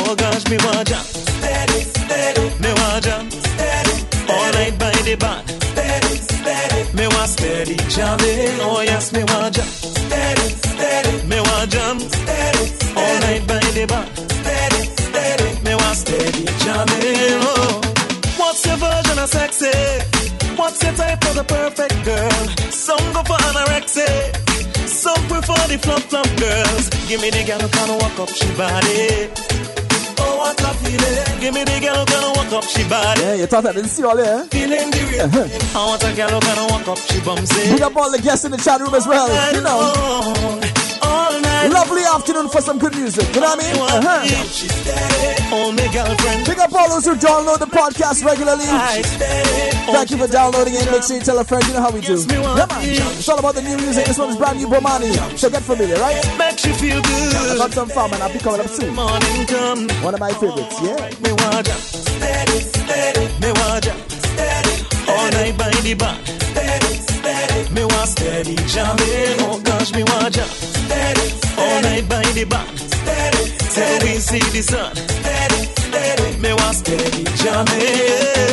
[0.00, 1.06] Oh gosh, me want jump.
[1.06, 2.44] Steady, steady.
[2.58, 3.30] Me want jump.
[3.30, 3.87] Steady,
[4.28, 5.48] All night by the band.
[5.48, 6.80] Steady, steady.
[6.96, 8.58] Me want steady jamming.
[8.60, 9.68] Oh yes, me want jump.
[9.68, 11.26] Steady, steady.
[11.26, 12.00] Me want jump.
[12.00, 12.64] Steady,
[12.96, 14.08] All night by the band.
[14.38, 15.48] Steady, steady.
[15.64, 17.40] Me want steady jamming.
[17.42, 17.80] Oh.
[18.40, 19.76] What's your version of sexy?
[20.56, 22.42] What's your type of the perfect girl?
[22.70, 24.08] Some go for anorexia.
[24.88, 26.88] Some prefer the flop flop girls.
[27.08, 29.87] Give me the girl who kinda walk up she body.
[30.38, 31.40] What a feeling.
[31.40, 33.20] Give me the girl who kinda walk up she body.
[33.22, 34.44] Yeah, you thought I didn't see all there.
[34.54, 35.26] Feeling the real.
[35.26, 35.78] Uh-huh.
[35.78, 37.72] I want a girl who kinda walk up she bums it.
[37.72, 39.26] Big up all the guests in the chat room as well.
[39.52, 40.60] You know.
[41.68, 43.32] Lovely afternoon for some good music.
[43.34, 43.82] You know what I mean?
[43.82, 44.24] Uh-huh.
[44.24, 45.48] She's steady.
[45.48, 46.46] My girlfriend.
[46.46, 48.64] Big up all those who download the podcast regularly.
[48.64, 50.90] Thank you for downloading it.
[50.90, 51.64] Make sure you tell a friend.
[51.66, 52.14] You know how we do.
[52.14, 52.82] Yeah, man.
[52.82, 54.06] It's all about the new music.
[54.06, 55.12] This one is brand new Bomani.
[55.38, 56.18] So get familiar, right?
[56.38, 57.34] Makes you feel good.
[57.36, 58.94] I got some fun and I'll be coming up soon.
[58.96, 61.10] One of my favorites, yeah.
[61.22, 61.74] Me want ya.
[61.74, 63.26] Steady, steady.
[63.40, 63.52] Me.
[63.52, 64.74] Steady.
[65.08, 66.16] All night by the bar.
[66.24, 66.97] Steady,
[68.08, 68.56] steady.
[68.56, 69.36] Steady jamming.
[69.40, 70.44] Oh gosh, me want ya.
[70.44, 71.26] Steady.
[71.58, 72.66] All night by the bar.
[72.76, 73.44] Steady.
[73.74, 74.94] Till we see the sun.
[74.96, 76.38] Steady, steady.
[76.38, 78.47] Me want steady jamming.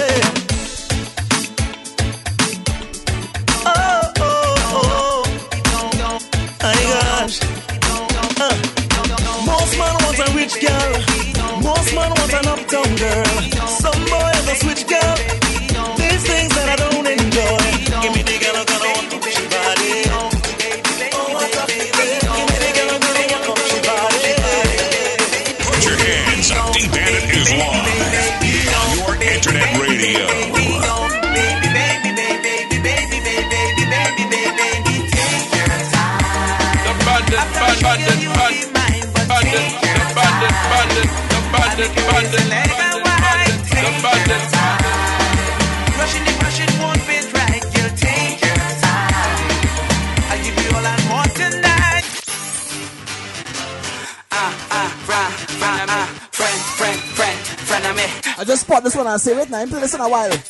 [59.97, 60.44] This in a while.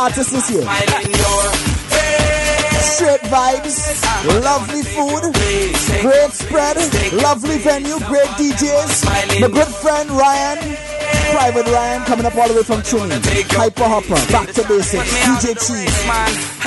[0.00, 0.62] No artists this year.
[2.80, 3.76] Straight vibes,
[4.40, 5.28] lovely food,
[6.00, 6.76] great spread,
[7.20, 9.04] lovely venue, great DJs.
[9.40, 10.58] My good friend Ryan,
[11.32, 13.42] Private Ryan, coming up all the way from Trinity.
[13.52, 15.96] Hyper Hopper, Back to Basics, DJ Cheese,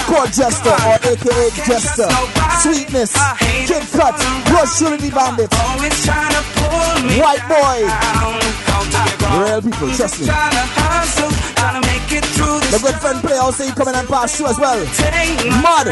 [0.05, 2.09] Core Jester or AKA Jester,
[2.61, 3.17] Sweetness,
[3.65, 4.13] Kid Cut,
[4.53, 5.57] Rush Unity Bandits,
[7.17, 7.89] White Boy,
[9.41, 11.32] real people, trust me.
[11.63, 14.75] My good friend Play also coming and pass through as well.
[15.63, 15.87] Mud.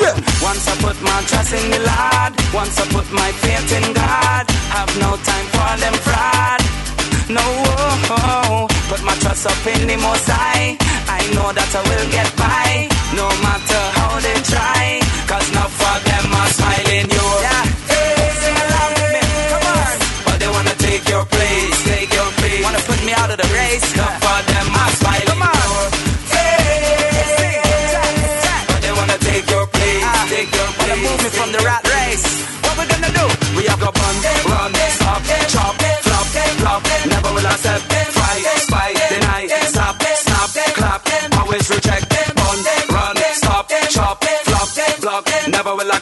[0.00, 0.16] Yeah.
[0.40, 4.48] Once I put my trust in the Lord, once I put my faith in God,
[4.72, 6.60] have no time for them fraud.
[7.28, 7.44] No,
[8.88, 10.78] put my trust up in the Most High.
[11.08, 13.75] I know that I will get by, no matter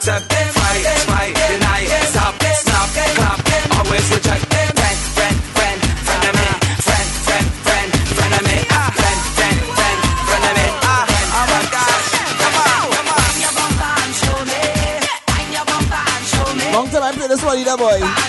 [0.04, 3.40] Never will accept, fight, spite, deny, stop, snap, clap.
[3.72, 4.44] Always reject.
[4.52, 6.48] Friend, friend, friend, friend of me.
[6.84, 8.56] Friend, friend, friend, friend of me.
[8.68, 10.66] Ah, friend, friend, friend, friend of me.
[10.84, 12.08] Ah, oh my gosh.
[12.36, 13.24] Come on, come on.
[13.24, 14.60] Bang your bumper and show me.
[15.24, 16.66] Bang your bumper and show me.
[16.76, 18.23] Long time I play this one, either boy.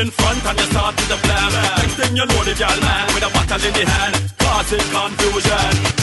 [0.00, 1.52] in front and you start to the plan.
[1.78, 5.95] Next thing you know, the girl man with a bottle in the hand, causing confusion.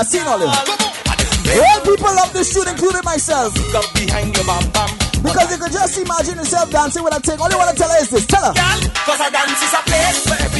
[0.00, 0.48] I seen all of them.
[1.60, 3.52] All people love this shoot, including myself.
[3.52, 3.84] Because
[5.52, 7.38] you can just imagine yourself dancing with a thing.
[7.38, 8.24] All you want to tell her is this.
[8.24, 8.54] Tell her.
[8.56, 10.59] Cause I dance is a place where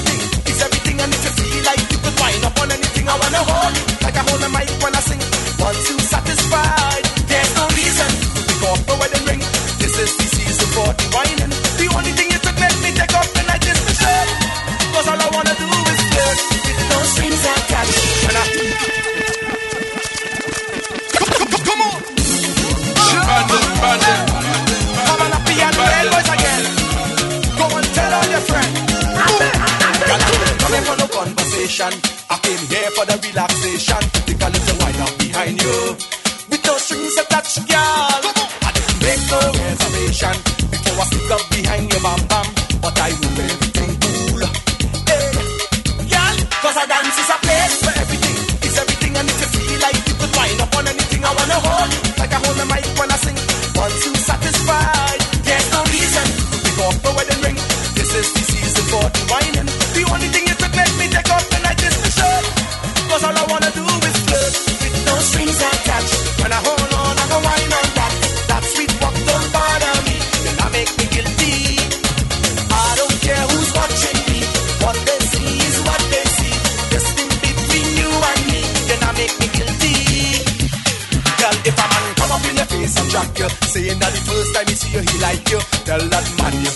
[85.30, 85.60] like you.
[85.84, 86.26] Tell that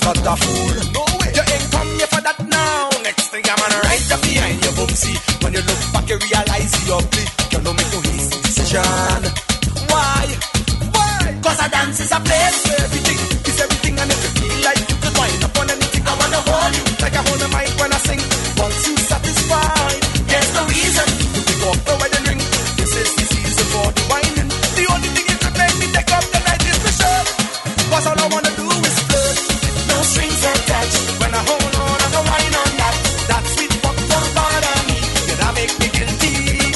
[0.07, 1.14] a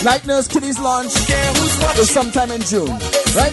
[0.09, 1.13] Night Nurse Kitty's launch
[1.99, 3.53] is sometime in June, right?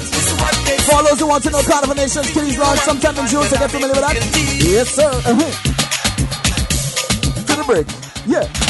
[0.88, 3.70] For those who want to know Carnival Nation's Kitty's launch sometime in June, so get
[3.70, 4.16] familiar with that.
[4.64, 5.04] Yes, sir.
[5.04, 5.52] Uh-huh.
[7.44, 7.88] To the break.
[8.26, 8.65] Yeah.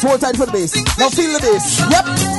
[0.00, 0.74] four times for the bass.
[0.98, 1.80] Now feel the bass.
[1.90, 2.37] Yep.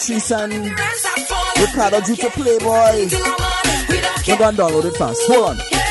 [0.00, 3.06] Patrice and Ricardo Jutta Playboy.
[4.26, 5.20] We're gonna download it fast.
[5.26, 5.89] Hold on.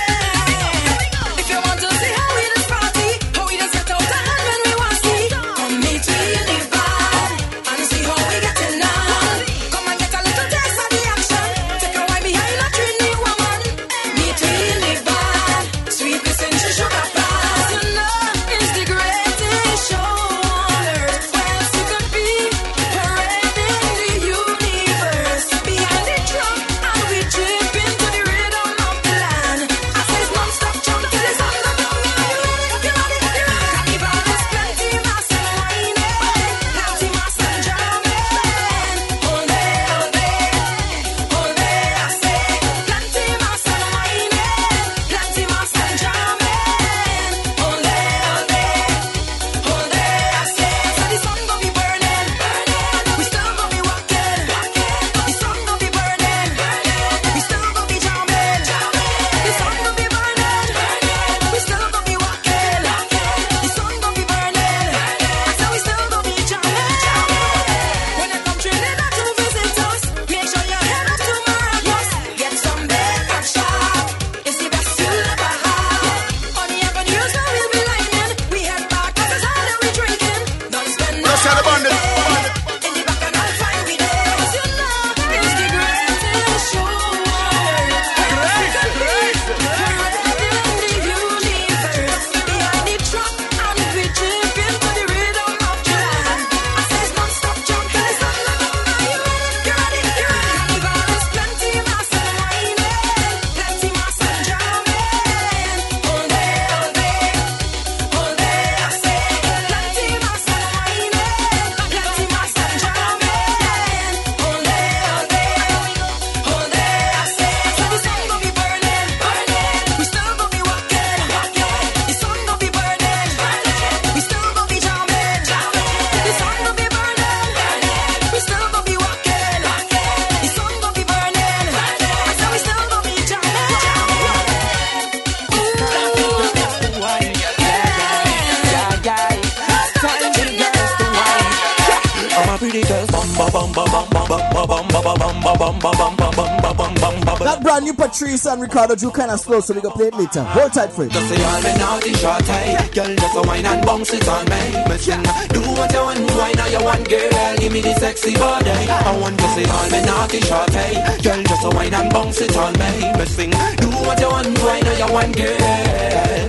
[147.39, 150.13] That brand new Patrice and Ricardo Drue kind of slow, so we can play it
[150.13, 150.43] later.
[150.43, 151.11] Hold tight for it.
[151.11, 154.45] Just say all me naughty short hey Girl just a wine and bounce it on
[154.45, 157.93] me Me sing Do what you want, why now you want girl Give me the
[157.95, 161.93] sexy body I want to say all me naughty short hey Girl just a wine
[161.93, 165.35] and bounce it on me Me sing Do what you want, why now you want
[165.35, 166.48] girl.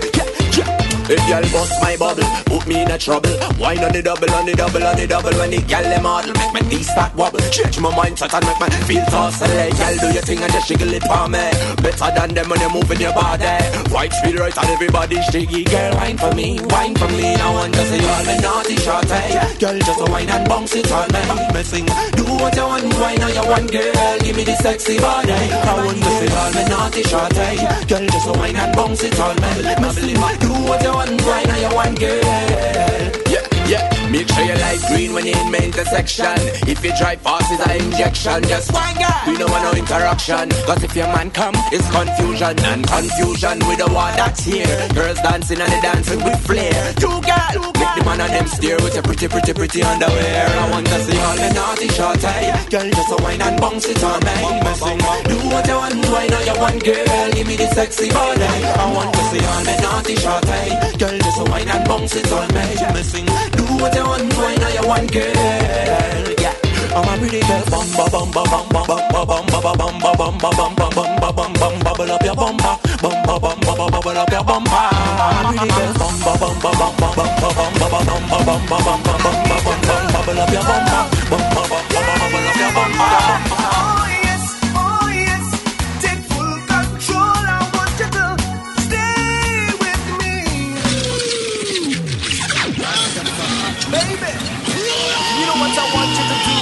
[1.11, 3.35] If y'all bust my bubble, put me in a trouble.
[3.59, 5.35] Wine on the double, on the double, on the double.
[5.43, 7.43] When the gal them model, make my knees start wobble.
[7.51, 10.69] Change my mindset and make me feel toss like Y'all do your thing and just
[10.69, 11.43] jiggle it for me.
[11.83, 13.43] Better than them when you moving your body.
[13.91, 15.65] Vibes feel right and everybody jiggy.
[15.67, 17.35] Girl, wine for me, wine for me.
[17.35, 19.35] I want to see all the naughty short hey.
[19.59, 21.23] Girl, just a wine and bounce it on me.
[21.51, 24.19] Me sing, do what you want, wine on your one girl.
[24.23, 25.35] Give me the sexy body.
[25.35, 27.59] I want to see all the naughty short hey.
[27.91, 29.51] Girl, just a wine and bounce it on me.
[29.83, 33.10] Me sing, do what you want, wine on your one girl.
[34.11, 36.35] Make sure you like green when you're in my intersection.
[36.67, 38.43] If you drive fast, it's an injection.
[38.51, 39.23] Just one girl.
[39.27, 40.51] We don't want no interaction.
[40.67, 44.67] Cause if your man come, it's confusion and confusion with the one that's here.
[44.95, 46.75] Girls dancing and they dancing with flair.
[46.99, 50.47] Two girls, make the man and them stare with your pretty, pretty, pretty underwear.
[50.59, 52.51] I want to see all the naughty short hey.
[52.67, 54.35] Girl, just a wine and bounce it on me.
[55.31, 57.31] Do what you want, wine on your one girl.
[57.31, 58.43] Give me the sexy body.
[58.43, 60.99] I want to see all the naughty short hey.
[60.99, 62.75] Girl, just a wine and bounce it on me.
[63.55, 65.35] Do what you want, wine one girl.
[66.41, 66.55] Yeah.
[66.91, 70.11] I'm a pretty girl, bum bum bum ba bum ba bum ba ba bum ba
[70.19, 73.59] bum ba bum ba bum ba bum bum bubble up your bumper, bum ba bum
[73.61, 74.75] ba ba bubble up your bumper.
[74.75, 78.23] I'm a pretty girl, bum bum bum bum ba bum ba ba bum ba bum
[78.27, 82.15] ba bum ba bum ba bum bum bubble up your bumper, bum bum ba ba
[82.19, 83.50] bubble up your bumper.
[93.89, 94.33] Baby.
[95.39, 96.59] You know what I want you to do.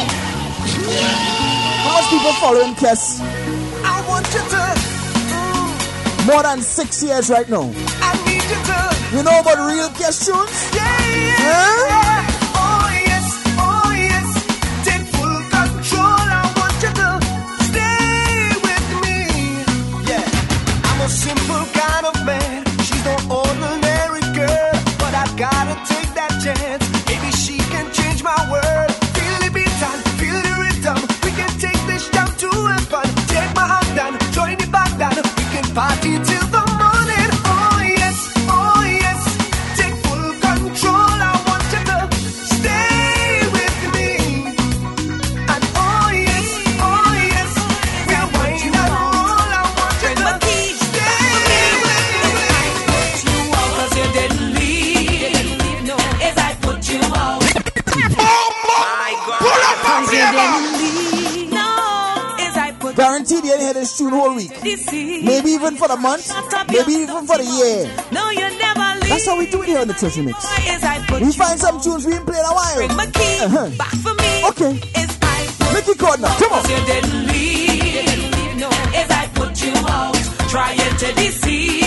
[1.82, 3.20] How much people following Kes?
[3.84, 4.62] I want you to.
[6.26, 7.70] More than six years right now.
[8.02, 9.16] I need you to.
[9.16, 10.70] You know about real Kes tunes?
[10.74, 11.36] Yeah, yeah.
[11.40, 11.88] Huh?
[11.90, 12.17] Oh
[63.38, 64.50] you didn't hear this tune all week.
[64.62, 66.30] Maybe even for the month.
[66.70, 67.90] Maybe even for the year.
[68.12, 69.10] No, you never leave.
[69.10, 70.44] That's how we do it here on the Treasure Mix.
[71.20, 72.76] We find some tunes we ain't played a while.
[72.76, 73.70] Bring my key uh-huh.
[73.76, 74.44] back for me.
[74.48, 74.72] Okay.
[75.72, 76.68] Mickey Cordner, come on.
[76.68, 78.56] You didn't leave.
[78.58, 78.68] No.
[78.94, 80.14] As I put you out,
[80.48, 81.77] trying to deceive.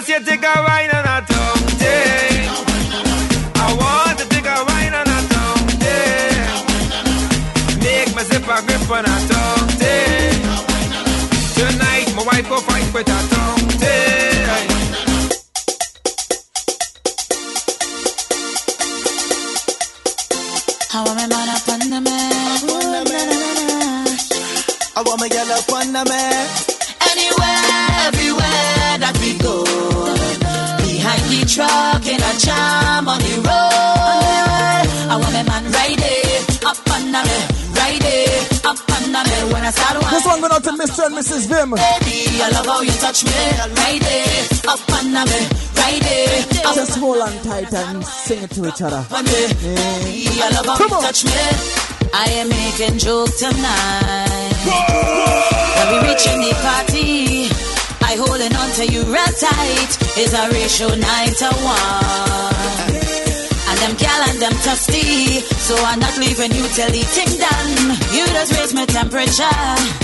[0.00, 1.20] want you take a wine on a
[1.76, 2.48] day.
[3.54, 5.20] I want to take a wine on a
[5.78, 6.40] day.
[7.80, 9.16] Make my zipper grip on a
[9.76, 10.30] day.
[11.54, 13.29] Tonight, my wife will fight with a
[41.10, 41.48] and Mrs.
[41.48, 41.70] Vim.
[41.70, 43.30] Baby, I love how you touch me.
[43.30, 45.14] Right there, up and.
[45.76, 46.44] Right there.
[46.74, 49.04] Just hold on tight and sing it to each other.
[49.10, 50.44] Yeah.
[50.44, 51.32] I love how you touch me.
[52.12, 54.54] I am making joke tonight.
[55.76, 57.48] When we reach the party,
[58.02, 59.90] I holding on to you real tight.
[60.18, 62.99] Is a ratio nine to one
[63.80, 65.40] them gal and them thirsty.
[65.66, 67.96] So I'm not leaving you till the thing done.
[68.12, 69.60] You just raise my temperature,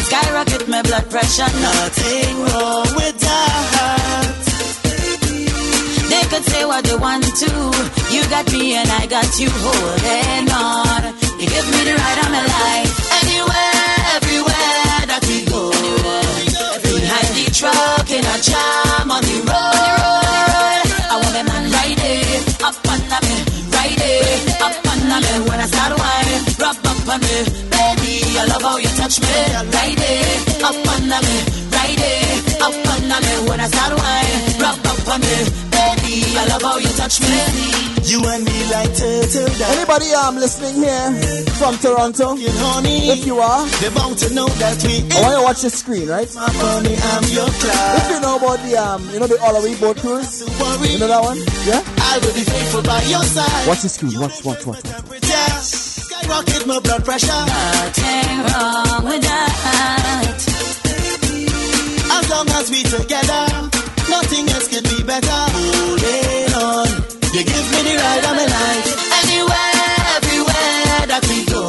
[0.09, 1.51] skyrocket my blood pressure.
[1.61, 4.37] Nothing wrong with that.
[6.09, 7.53] They could say what they want to.
[8.15, 11.03] You got me and I got you holding on.
[11.39, 12.93] You give me the right of my life.
[13.21, 15.71] Anywhere, everywhere that we go.
[16.81, 18.86] Behind the truck in a jar.
[25.17, 26.45] on me when I start whining.
[26.61, 27.37] Rub up on me,
[27.73, 28.13] baby.
[28.39, 29.37] I love how you touch me.
[29.77, 30.39] Right there,
[30.69, 31.37] up on me,
[31.73, 32.37] right there,
[32.67, 34.61] up on me when I start whining.
[34.61, 35.66] Rub up on me.
[36.37, 37.87] I love how you touch me.
[38.07, 39.71] You and me like turtle dove.
[39.75, 41.11] Anybody I'm listening here
[41.59, 42.37] from Toronto?
[42.39, 45.03] Honey, if you are, they're to know that we.
[45.11, 46.29] I want you to watch the screen, right?
[46.37, 47.97] My bunny, I'm your cloud.
[47.99, 51.09] If you know about the um, you know the All Away boat cruise, you know
[51.09, 51.39] that one?
[51.67, 51.83] Yeah.
[51.99, 53.67] I will be faithful by your side.
[53.67, 54.15] Watch the screen.
[54.21, 54.85] Watch, watch, watch.
[54.85, 55.17] watch.
[55.67, 57.27] Skyrocket my blood pressure.
[57.27, 60.39] Nothing wrong with that.
[62.13, 63.45] As long as we together,
[64.09, 65.43] nothing else could be better.
[65.59, 66.26] Ooh, yeah
[66.57, 66.89] on,
[67.35, 68.89] you give me the ride of my life.
[69.21, 71.63] Anywhere, everywhere that we go,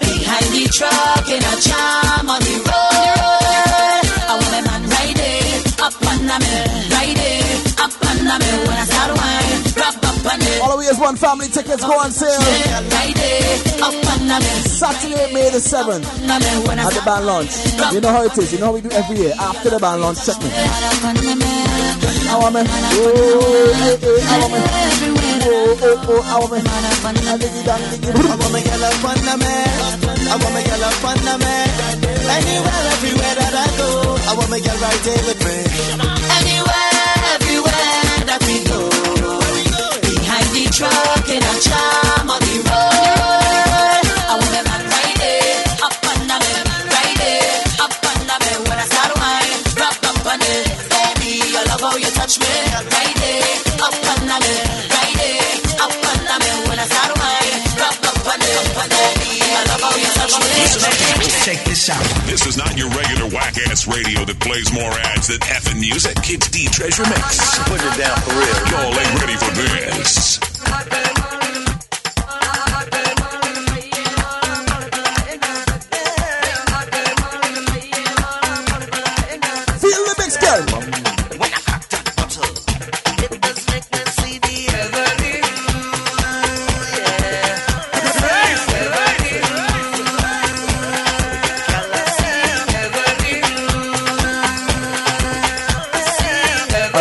[0.00, 4.04] Behind the truck in a jam on the road.
[4.30, 6.54] I want a man ride it, up on me,
[6.94, 8.50] ride it, up on me.
[8.66, 9.63] When I start wine,
[10.94, 12.38] is one family tickets go on sale.
[12.40, 12.44] Me.
[14.64, 17.52] Saturday, May the 7th at the band launch.
[17.92, 18.52] You know how it is.
[18.52, 19.34] You know how we do every year.
[19.38, 20.48] After the band launch, check me.
[20.50, 21.94] I?
[22.34, 22.64] Oh, am I?
[22.64, 23.12] Oh,
[25.14, 25.68] oh,
[26.08, 26.64] oh, am I?
[27.04, 28.36] I dig it down, dig it I
[29.04, 29.68] want man.
[30.24, 31.68] I want up on the man.
[32.24, 35.56] Anywhere, everywhere that I go, I want girl right there with me.
[36.40, 37.04] Anywhere,
[37.36, 39.13] everywhere that we go,
[40.74, 44.04] truck in a jam on the road.
[44.26, 46.34] I want a man ride it, up on me,
[46.90, 48.50] ride it, up on me.
[48.66, 50.66] When I start wine, drop up on it.
[50.90, 52.50] Baby, I love how you touch me.
[52.90, 54.34] Ride it, up on me,
[54.90, 56.50] ride it, up on me.
[56.66, 58.66] When I start wine, drop up on it.
[58.90, 60.58] Baby, I love how you touch me.
[61.46, 62.02] Check this out.
[62.26, 66.18] This is not your regular whack ass radio that plays more ads than effing music.
[66.26, 67.62] It's D Treasure Mix.
[67.70, 68.58] Put it down for real.
[68.74, 70.53] Y'all ain't ready for this.
[70.82, 71.13] Feel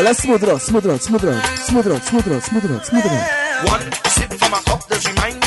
[0.03, 2.33] let's smooth it out, smooth it out, smooth it out, smooth it out, smooth it
[2.33, 3.67] out, smooth it out, smooth it out.
[3.69, 5.42] One sip from a cup does remind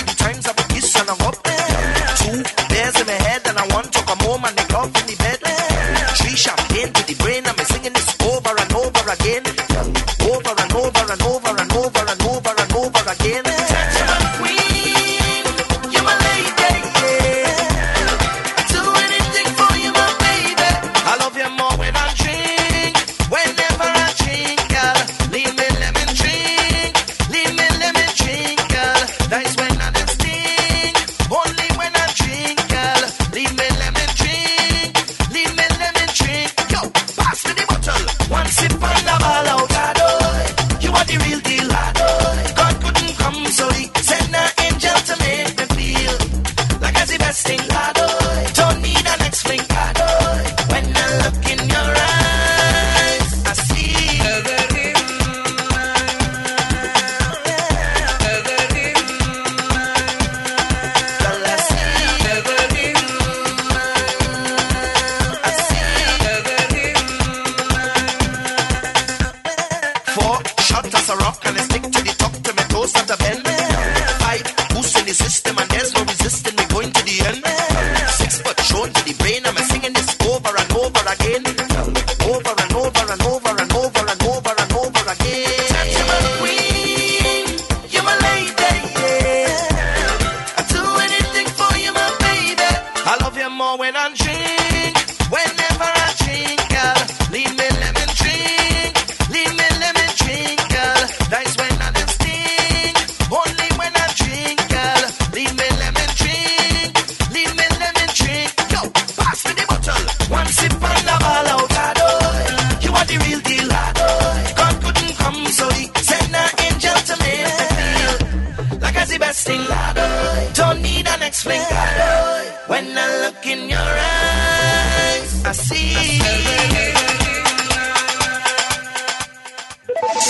[123.57, 126.21] in your eyes, I see.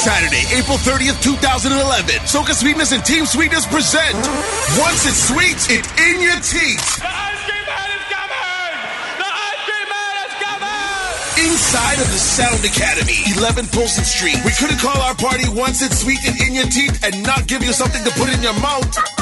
[0.07, 2.15] Saturday, April 30th, 2011.
[2.31, 4.15] Soca Sweetness and Team Sweetness present
[4.79, 7.03] Once It's Sweet, It's In Your Teeth.
[7.03, 8.75] The ice cream man is coming!
[9.19, 11.51] The ice cream man is coming!
[11.51, 14.39] Inside of the Sound Academy, 11 Polson Street.
[14.45, 17.65] We couldn't call our party Once It's Sweet and In Your Teeth and not give
[17.65, 19.16] you something to put in your mouth.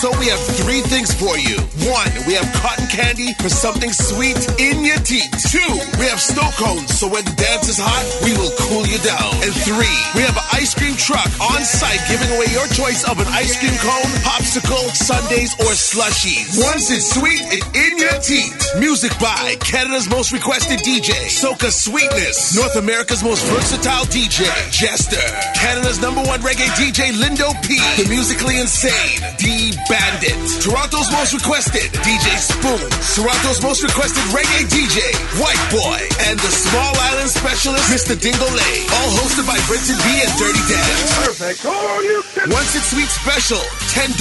[0.00, 1.60] So we have three things for you.
[1.84, 5.28] One, we have cotton candy for something sweet in your teeth.
[5.52, 5.60] Two,
[6.00, 9.28] we have snow cones, so when the dance is hot, we will cool you down.
[9.44, 13.20] And three, we have an ice cream truck on site giving away your choice of
[13.20, 16.56] an ice cream cone, popsicle, sundaes, or slushies.
[16.56, 18.56] Once it's sweet, it's in your teeth.
[18.80, 25.20] Music by Canada's most requested DJ, Soca Sweetness, North America's most versatile DJ, Jester,
[25.60, 31.90] Canada's number one reggae DJ, Lindo P, the musically insane D Bandit, Toronto's most requested
[32.06, 32.78] DJ Spoon,
[33.10, 35.02] Toronto's most requested reggae DJ,
[35.42, 35.98] White Boy,
[36.30, 38.14] and the Small Island specialist, Mr.
[38.14, 38.62] Dingole,
[38.94, 40.86] all hosted by Brenton B and Dirty Dan.
[41.26, 41.66] Perfect.
[41.66, 41.74] Oh,
[42.06, 42.22] you
[42.54, 43.58] Once it's sweet special,
[43.90, 44.14] $10.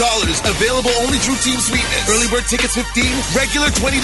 [0.50, 2.10] Available only through Team Sweetness.
[2.10, 3.06] Early bird tickets 15
[3.38, 4.02] regular $20.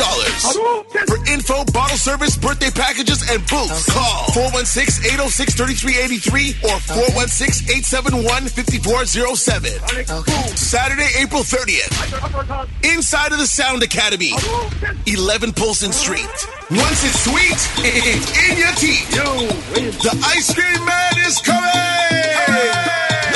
[1.09, 4.29] For info, bottle service, birthday packages, and booths, call
[6.29, 6.77] 416-806-3383 or
[8.53, 10.53] 416-871-5407.
[10.53, 12.67] Saturday, April 30th.
[12.83, 14.33] Inside of the Sound Academy.
[15.07, 16.27] 11 Polson Street.
[16.69, 19.09] Once it's sweet, it's in your teeth.
[20.03, 21.63] The ice cream man is coming!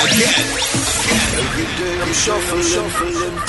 [0.04, 0.44] Again.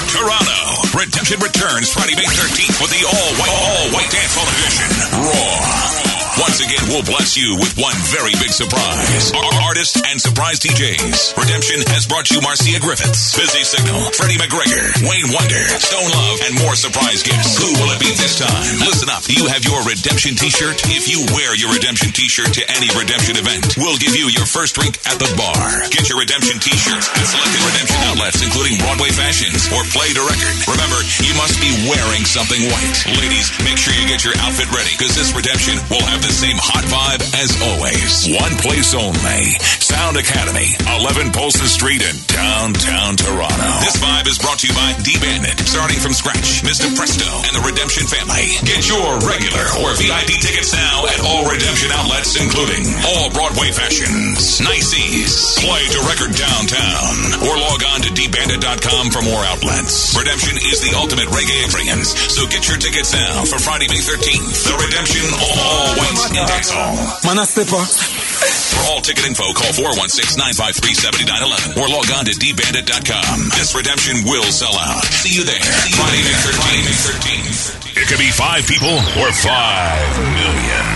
[0.07, 0.87] Toronto.
[0.97, 4.87] Redemption returns Friday, May 13th with the all white, all white dance hall edition.
[5.19, 6.10] Raw.
[6.39, 9.35] Once again, we'll bless you with one very big surprise.
[9.35, 11.35] Our artists and surprise DJs.
[11.35, 16.55] Redemption has brought you Marcia Griffiths, Busy Signal, Freddie McGregor, Wayne Wonder, Stone Love, and
[16.63, 17.59] more surprise gifts.
[17.59, 18.63] Who will it be this time?
[18.79, 19.27] Listen up.
[19.27, 20.79] You have your Redemption t-shirt.
[20.95, 24.79] If you wear your Redemption t-shirt to any Redemption event, we'll give you your first
[24.79, 25.83] drink at the bar.
[25.91, 30.55] Get your Redemption t-shirts at selected Redemption outlets, including Broadway Fashions or Play De Record.
[30.63, 32.97] Remember, you must be wearing something white.
[33.19, 36.57] Ladies, make sure you get your outfit ready because this Redemption will have the same
[36.61, 38.29] hot vibe as always.
[38.29, 39.41] One place only.
[39.81, 40.69] Sound Academy,
[41.01, 43.71] 11 Polson Street in downtown Toronto.
[43.81, 46.87] This vibe is brought to you by D-Bandit, starting from scratch, Mr.
[46.93, 48.53] Presto, and the Redemption family.
[48.61, 54.61] Get your regular or VIP tickets now at all Redemption outlets, including all Broadway Fashions,
[54.61, 57.15] Niceys, Play De Record Downtown,
[57.49, 60.13] or log on to dbandit.com for more outlets.
[60.13, 64.69] Redemption is the ultimate reggae experience, so get your tickets now for Friday, May 13th.
[64.69, 66.10] The Redemption Hall.
[66.11, 67.79] Man, a stepper.
[67.79, 73.49] For all ticket info, call 416-953-7911 or log on to dbandit.com.
[73.55, 75.03] This redemption will sell out.
[75.05, 75.61] See you there.
[75.95, 77.95] Friday, May 13th.
[77.95, 78.91] It could be five people
[79.23, 80.87] or five million.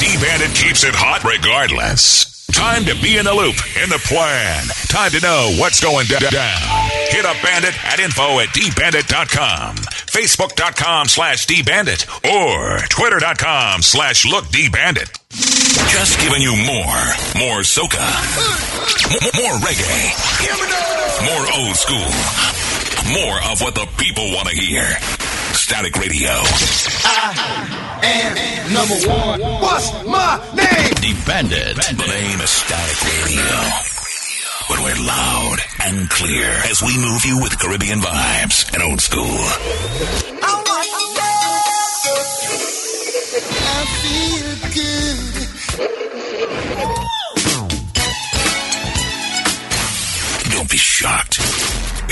[0.00, 2.29] D-Bandit keeps it hot regardless.
[2.52, 4.62] Time to be in the loop, in the plan.
[4.88, 6.20] Time to know what's going down.
[7.10, 15.10] Hit up Bandit at info at dbandit.com, facebook.com slash dbandit, or twitter.com slash lookdbandit.
[15.90, 17.00] Just giving you more,
[17.38, 18.04] more soca,
[19.40, 20.10] more reggae,
[21.26, 22.10] more old school,
[23.12, 24.84] more of what the people want to hear.
[25.52, 26.30] Static Radio.
[26.30, 29.40] I am number one.
[29.60, 31.16] What's my name?
[31.26, 31.76] Bandit.
[31.76, 33.44] The name is Static Radio.
[34.68, 39.24] But we're loud and clear as we move you with Caribbean vibes and old school.
[39.24, 40.88] I want
[43.62, 45.18] I feel good.
[50.52, 51.59] Don't be shocked.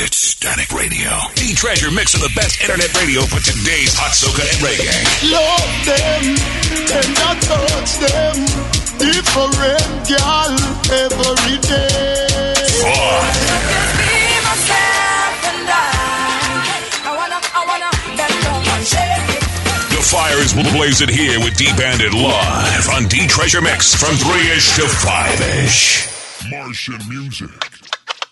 [0.01, 1.11] It's Static Radio.
[1.35, 4.95] The treasure mix of the best internet radio for today's hot soca and reggae.
[5.27, 6.39] Love them
[7.03, 8.37] and I touch them.
[9.03, 9.59] Different
[10.07, 10.55] girl
[11.03, 12.55] every day.
[13.99, 15.91] Be myself and I.
[17.03, 19.43] I wanna, I wanna bend down and shake it.
[19.99, 24.47] The fire is blazing here with D Bandit live on D Treasure Mix from 3
[24.55, 26.07] ish to 5 ish.
[26.55, 27.51] Martian music.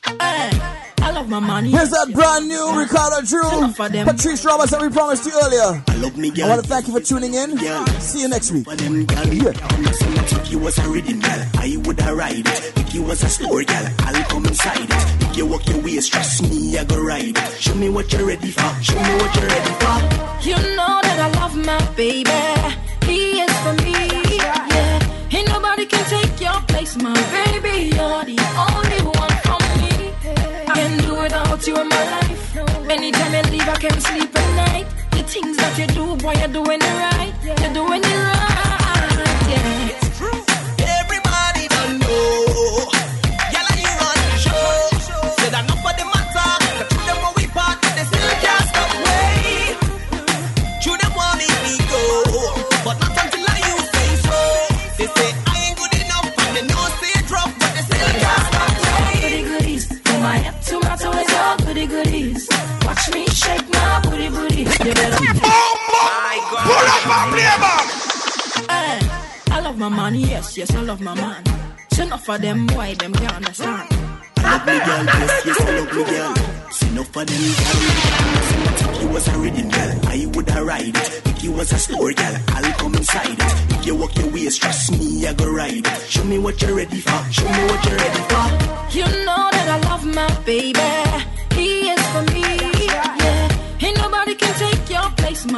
[0.06, 0.75] Uh.
[1.16, 1.70] I love my money.
[1.70, 3.72] Here's that brand new Ricardo Drue.
[4.04, 5.82] Patrice Roberts that we promised you earlier.
[5.88, 7.56] I love me, I want to thank you for tuning in.
[8.00, 8.66] See you next week.
[8.68, 9.52] Yeah.
[10.36, 12.72] If you was a rhythm gal, I would have ride it.
[12.76, 15.22] If you was a slow gal, I'll come inside it.
[15.30, 17.52] If you walk your waist, trust me, I go ride it.
[17.62, 18.68] Show me what you're ready for.
[18.82, 19.96] Show me what you're ready for.
[20.46, 22.30] You know that I love my baby.
[23.06, 24.36] He is for me.
[24.36, 25.32] Yeah.
[25.32, 27.96] Ain't nobody can take your place, my baby.
[27.96, 28.38] You're the
[28.68, 29.15] only one
[31.66, 32.56] you in my life.
[32.88, 34.86] Anytime you leave, I can't sleep at night.
[35.10, 37.32] The things that you do, boy, you're doing it right.
[37.44, 38.35] You're doing it right.
[69.48, 71.44] I love my man, yes, yes, I love my man.
[71.90, 73.88] Turn off for them, why them can't understand.
[74.38, 76.34] I love me girl, yes, yes, I love me girl.
[76.70, 77.80] See enough for them girl.
[78.76, 81.22] Think you was a reading girl, I woulda ride it.
[81.26, 83.72] If you was a store girl, I'll come inside it.
[83.78, 86.02] If you walk your ways, trust me, I go ride it.
[86.08, 88.98] Show me what you're ready for, show me what you're ready for.
[88.98, 90.80] You know that I love my baby,
[91.54, 92.55] he is for me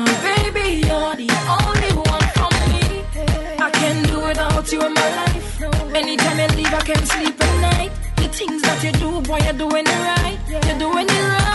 [0.04, 0.86] baby.
[0.86, 3.04] You're the only one for me.
[3.58, 5.62] I can't do without you in my life.
[5.94, 7.92] Anytime you leave, I can't sleep at night.
[8.16, 10.38] The things that you do, boy, you're doing it right.
[10.48, 11.47] You're doing it right.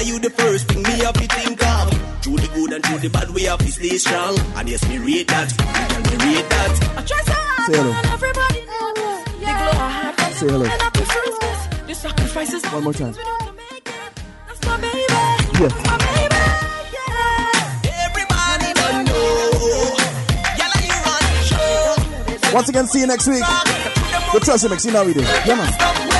[0.00, 1.90] Girl, are you the first thing me have to think of?
[2.22, 4.38] Through the good and through the bad, we have to stay strong.
[4.56, 5.52] And yes, me rate that.
[5.60, 6.72] Girl, me rate that.
[6.96, 7.92] I try so hard, Say hello.
[7.92, 10.32] and everybody knows oh, the glow I have.
[10.32, 10.64] Say hello.
[10.64, 11.86] I prefer.
[11.86, 13.12] The sacrifices One more time.
[13.12, 15.04] That's my baby.
[15.60, 15.68] Yeah.
[15.84, 16.40] My baby.
[17.92, 19.20] Everybody don't know.
[20.56, 22.54] Girl, and you run the show.
[22.54, 23.44] Once again, see you next week.
[24.32, 25.20] The Treasure Mix, you know we do.
[25.20, 26.19] Yeah, man.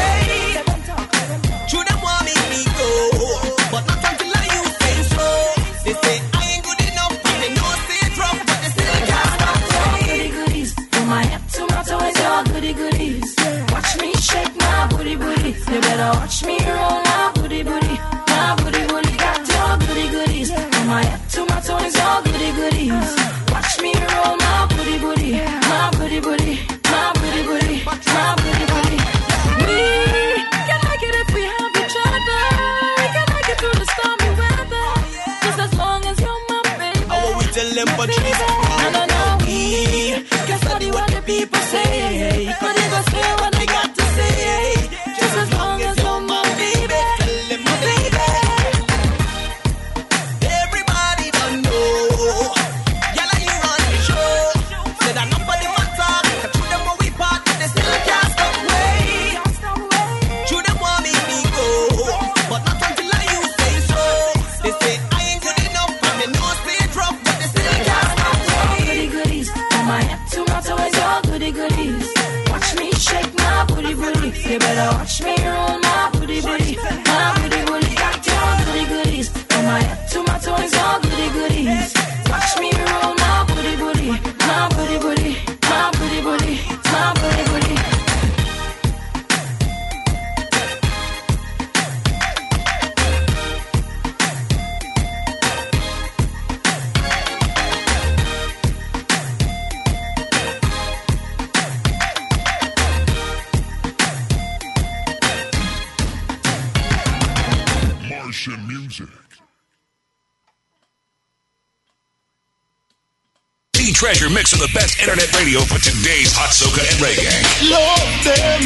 [115.51, 117.27] Radio for today's hot soca and reggae.
[117.67, 118.63] Love them,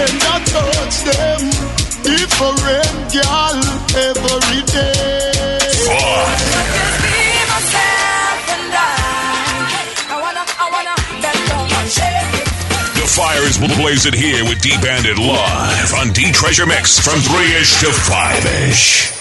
[0.00, 1.40] and I touch them.
[2.00, 2.56] Different
[3.12, 3.60] girl
[3.92, 5.60] every day.
[7.04, 7.20] Be
[7.52, 8.96] myself and I.
[10.08, 12.48] I wanna, I wanna bend down and shake it.
[12.96, 17.20] The Fires will blaze it here with D Bandit live on D Treasure Mix from
[17.20, 19.15] 3 ish to 5 ish.